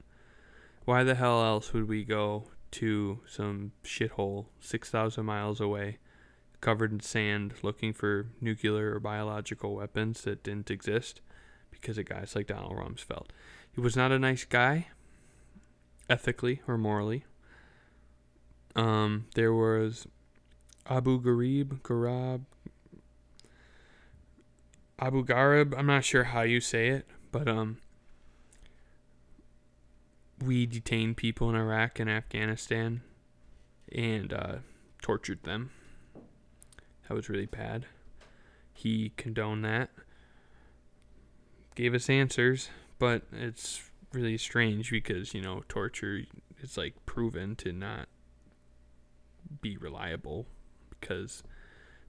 why 0.85 1.05
the 1.05 1.15
hell 1.15 1.45
else 1.45 1.73
would 1.73 1.89
we 1.89 2.05
go 2.05 2.45
to 2.73 3.21
some 3.25 3.73
shithole 3.85 4.47
6,000 4.61 5.25
miles 5.25 5.61
away, 5.61 5.99
covered 6.61 6.93
in 6.93 7.01
sand, 7.01 7.55
looking 7.63 7.93
for 7.93 8.27
nuclear 8.41 8.95
or 8.95 9.01
biological 9.01 9.77
weapons 9.77 10.23
that 10.23 10.43
didn't 10.43 10.71
exist? 10.71 11.21
Because 11.71 11.99
of 11.99 12.07
guys 12.07 12.35
like 12.35 12.49
Donald 12.49 12.73
Rumsfeld. 12.73 13.27
He 13.73 13.81
was 13.81 13.97
not 13.97 14.13
a 14.13 14.19
nice 14.19 14.45
guy, 14.45 14.89
ethically 16.09 16.61
or 16.67 16.77
morally. 16.77 17.25
Um, 18.77 19.27
there 19.35 19.53
was 19.53 20.07
Abu 20.89 21.21
Garib, 21.21 21.81
Garab, 21.83 22.43
Abu 24.99 25.25
Garib. 25.25 25.75
I'm 25.77 25.87
not 25.87 26.05
sure 26.05 26.25
how 26.25 26.43
you 26.43 26.61
say 26.61 26.89
it, 26.89 27.07
but 27.33 27.49
um, 27.49 27.79
we 30.45 30.67
detained 30.67 31.17
people 31.17 31.49
in 31.51 31.57
Iraq 31.57 31.99
and 31.99 32.09
Afghanistan 32.09 33.03
and 33.93 34.33
uh, 34.33 34.55
tortured 35.03 35.43
them. 35.43 35.71
That 37.09 37.15
was 37.15 37.29
really 37.29 37.47
bad. 37.47 37.87
He 38.73 39.13
condoned 39.17 39.65
that, 39.65 39.91
gave 41.75 41.95
us 41.95 42.09
answers, 42.09 42.71
but 42.99 43.23
it's 43.33 43.91
really 44.13 44.39
strange 44.39 44.91
because, 44.91 45.35
you 45.35 45.43
know, 45.43 45.63
torture 45.69 46.23
is 46.63 46.77
like 46.77 46.95
proven 47.05 47.57
to 47.57 47.73
not 47.73 48.09
be 49.61 49.77
reliable 49.77 50.47
because 50.89 51.43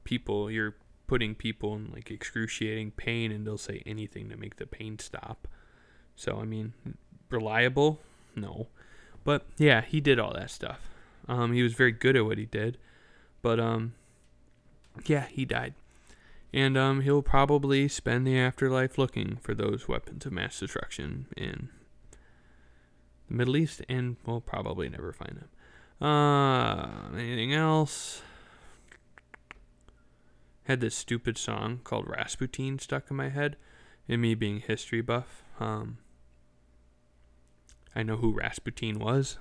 people, 0.04 0.50
you're 0.50 0.76
putting 1.08 1.36
people 1.36 1.76
in 1.76 1.92
like 1.92 2.10
excruciating 2.12 2.92
pain 2.92 3.32
and 3.32 3.46
they'll 3.46 3.58
say 3.58 3.82
anything 3.86 4.30
to 4.30 4.38
make 4.38 4.58
the 4.58 4.66
pain 4.66 5.00
stop. 5.00 5.48
So, 6.16 6.40
I 6.40 6.46
mean, 6.46 6.74
reliable, 7.30 8.00
no. 8.36 8.68
But 9.24 9.46
yeah, 9.58 9.82
he 9.82 10.02
did 10.02 10.20
all 10.20 10.34
that 10.34 10.52
stuff. 10.52 10.90
Um, 11.28 11.54
he 11.54 11.64
was 11.64 11.74
very 11.74 11.92
good 11.92 12.16
at 12.16 12.26
what 12.26 12.38
he 12.38 12.46
did. 12.46 12.78
But 13.42 13.60
um, 13.60 13.94
yeah, 15.06 15.28
he 15.28 15.46
died. 15.46 15.74
And 16.54 16.78
um, 16.78 17.02
he'll 17.02 17.22
probably 17.22 17.88
spend 17.88 18.28
the 18.28 18.38
afterlife 18.38 18.98
looking 18.98 19.38
for 19.42 19.56
those 19.56 19.88
weapons 19.88 20.26
of 20.26 20.34
mass 20.34 20.60
destruction 20.60 21.28
in 21.38 21.70
the 23.30 23.34
Middle 23.34 23.56
East, 23.56 23.82
and 23.88 24.18
we'll 24.26 24.42
probably 24.42 24.90
never 24.90 25.14
find 25.14 25.38
them. 25.38 25.50
Uh, 26.02 26.88
anything 27.14 27.54
else? 27.54 28.24
Had 30.64 30.82
this 30.82 30.96
stupid 30.96 31.38
song 31.38 31.82
called 31.84 32.08
Rasputin 32.08 32.80
stuck 32.80 33.12
in 33.12 33.18
my 33.18 33.30
head, 33.30 33.58
and 34.08 34.22
me 34.22 34.34
being 34.34 34.62
history 34.62 35.02
buff. 35.02 35.44
Um, 35.60 36.00
I 37.96 38.04
know 38.04 38.18
who 38.18 38.32
Rasputin 38.32 39.00
was, 39.00 39.38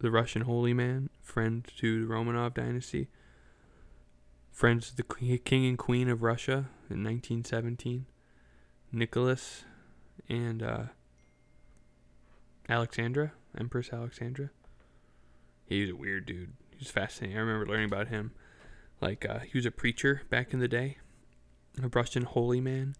the 0.00 0.10
Russian 0.10 0.42
holy 0.42 0.74
man, 0.74 1.10
friend 1.22 1.66
to 1.78 2.06
the 2.06 2.12
Romanov 2.12 2.54
dynasty, 2.54 3.08
friends 4.50 4.90
to 4.90 4.96
the 4.96 5.38
king 5.38 5.66
and 5.66 5.78
queen 5.78 6.08
of 6.08 6.22
Russia 6.22 6.68
in 6.90 7.04
1917, 7.04 8.06
Nicholas 8.92 9.64
and 10.28 10.62
uh, 10.62 10.82
Alexandra, 12.68 13.32
Empress 13.56 13.90
Alexandra. 13.92 14.50
He 15.68 15.82
was 15.82 15.90
a 15.90 15.96
weird 15.96 16.26
dude. 16.26 16.52
He 16.70 16.78
was 16.78 16.90
fascinating. 16.90 17.36
I 17.36 17.40
remember 17.40 17.66
learning 17.66 17.86
about 17.86 18.08
him. 18.08 18.32
Like 19.00 19.28
uh, 19.28 19.40
he 19.40 19.56
was 19.56 19.66
a 19.66 19.70
preacher 19.70 20.22
back 20.30 20.52
in 20.52 20.60
the 20.60 20.68
day, 20.68 20.98
a 21.82 21.88
Russian 21.88 22.22
holy 22.22 22.60
man, 22.60 22.96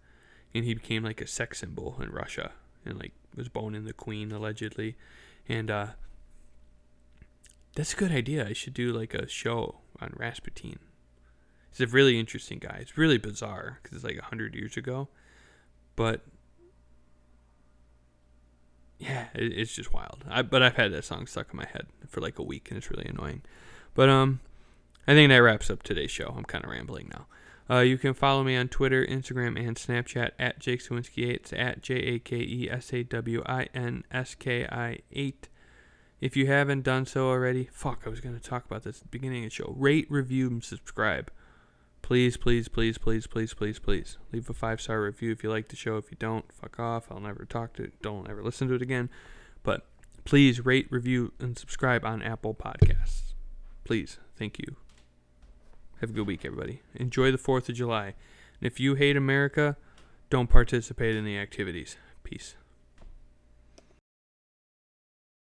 and 0.53 0.63
he 0.63 0.73
became 0.73 1.03
like 1.03 1.19
a 1.19 1.27
sex 1.27 1.59
symbol 1.59 1.97
in 2.01 2.09
Russia, 2.09 2.51
and 2.85 2.97
like 2.99 3.11
was 3.35 3.49
boning 3.49 3.85
the 3.85 3.93
queen 3.93 4.31
allegedly, 4.31 4.95
and 5.47 5.69
uh, 5.69 5.87
that's 7.75 7.93
a 7.93 7.97
good 7.97 8.11
idea. 8.11 8.47
I 8.47 8.53
should 8.53 8.73
do 8.73 8.93
like 8.93 9.13
a 9.13 9.27
show 9.27 9.79
on 9.99 10.13
Rasputin. 10.15 10.79
He's 11.71 11.81
a 11.81 11.87
really 11.87 12.19
interesting 12.19 12.59
guy. 12.59 12.77
It's 12.81 12.97
really 12.97 13.17
bizarre 13.17 13.79
because 13.81 13.97
it's 13.97 14.05
like 14.05 14.19
hundred 14.19 14.55
years 14.55 14.77
ago, 14.77 15.09
but 15.95 16.21
yeah, 18.99 19.27
it, 19.33 19.57
it's 19.57 19.73
just 19.73 19.93
wild. 19.93 20.25
I, 20.29 20.41
but 20.41 20.61
I've 20.61 20.75
had 20.75 20.93
that 20.93 21.05
song 21.05 21.25
stuck 21.25 21.47
in 21.51 21.57
my 21.57 21.65
head 21.65 21.87
for 22.07 22.21
like 22.21 22.37
a 22.37 22.43
week, 22.43 22.69
and 22.69 22.77
it's 22.77 22.91
really 22.91 23.07
annoying. 23.07 23.41
But 23.95 24.09
um, 24.09 24.41
I 25.07 25.13
think 25.13 25.29
that 25.29 25.37
wraps 25.37 25.69
up 25.69 25.81
today's 25.81 26.11
show. 26.11 26.33
I'm 26.35 26.43
kind 26.43 26.63
of 26.63 26.69
rambling 26.69 27.09
now. 27.11 27.25
Uh, 27.71 27.81
you 27.81 27.97
can 27.97 28.13
follow 28.13 28.43
me 28.43 28.55
on 28.55 28.67
Twitter, 28.67 29.05
Instagram, 29.05 29.57
and 29.57 29.77
Snapchat 29.77 30.31
at 30.39 30.59
Jake 30.59 30.81
Sawinski 30.81 31.29
8. 31.29 31.29
It's 31.29 31.53
at 31.53 31.81
J 31.81 31.95
A 31.95 32.19
K 32.19 32.37
E 32.37 32.67
S 32.69 32.91
A 32.93 33.03
W 33.03 33.43
I 33.45 33.67
N 33.73 34.03
S 34.11 34.35
K 34.35 34.65
I 34.65 34.99
8. 35.11 35.49
If 36.19 36.35
you 36.35 36.47
haven't 36.47 36.81
done 36.81 37.05
so 37.05 37.29
already, 37.29 37.69
fuck, 37.71 38.03
I 38.05 38.09
was 38.09 38.19
going 38.19 38.37
to 38.37 38.41
talk 38.41 38.65
about 38.65 38.83
this 38.83 38.97
at 38.97 39.03
the 39.03 39.07
beginning 39.09 39.45
of 39.45 39.51
the 39.51 39.55
show. 39.55 39.73
Rate, 39.77 40.07
review, 40.09 40.47
and 40.47 40.63
subscribe. 40.63 41.31
Please, 42.01 42.37
please, 42.37 42.67
please, 42.67 42.97
please, 42.97 43.27
please, 43.27 43.53
please, 43.53 43.79
please. 43.79 44.17
Leave 44.31 44.49
a 44.49 44.53
five 44.53 44.81
star 44.81 45.01
review 45.01 45.31
if 45.31 45.43
you 45.43 45.49
like 45.49 45.67
the 45.67 45.75
show. 45.75 45.97
If 45.97 46.09
you 46.11 46.17
don't, 46.19 46.51
fuck 46.51 46.79
off. 46.79 47.11
I'll 47.11 47.19
never 47.19 47.45
talk 47.45 47.73
to 47.73 47.83
it. 47.83 48.01
Don't 48.01 48.29
ever 48.29 48.43
listen 48.43 48.67
to 48.69 48.73
it 48.73 48.81
again. 48.81 49.09
But 49.63 49.85
please 50.25 50.65
rate, 50.65 50.87
review, 50.89 51.33
and 51.39 51.57
subscribe 51.57 52.03
on 52.05 52.21
Apple 52.21 52.55
Podcasts. 52.55 53.33
Please. 53.83 54.19
Thank 54.37 54.57
you. 54.59 54.75
Have 56.01 56.11
a 56.11 56.13
good 56.13 56.27
week, 56.27 56.45
everybody. 56.45 56.81
Enjoy 56.95 57.31
the 57.31 57.37
4th 57.37 57.69
of 57.69 57.75
July. 57.75 58.05
And 58.05 58.67
if 58.71 58.79
you 58.79 58.95
hate 58.95 59.17
America, 59.17 59.75
don't 60.29 60.49
participate 60.49 61.15
in 61.15 61.25
the 61.25 61.37
activities. 61.37 61.97
Peace. 62.23 62.55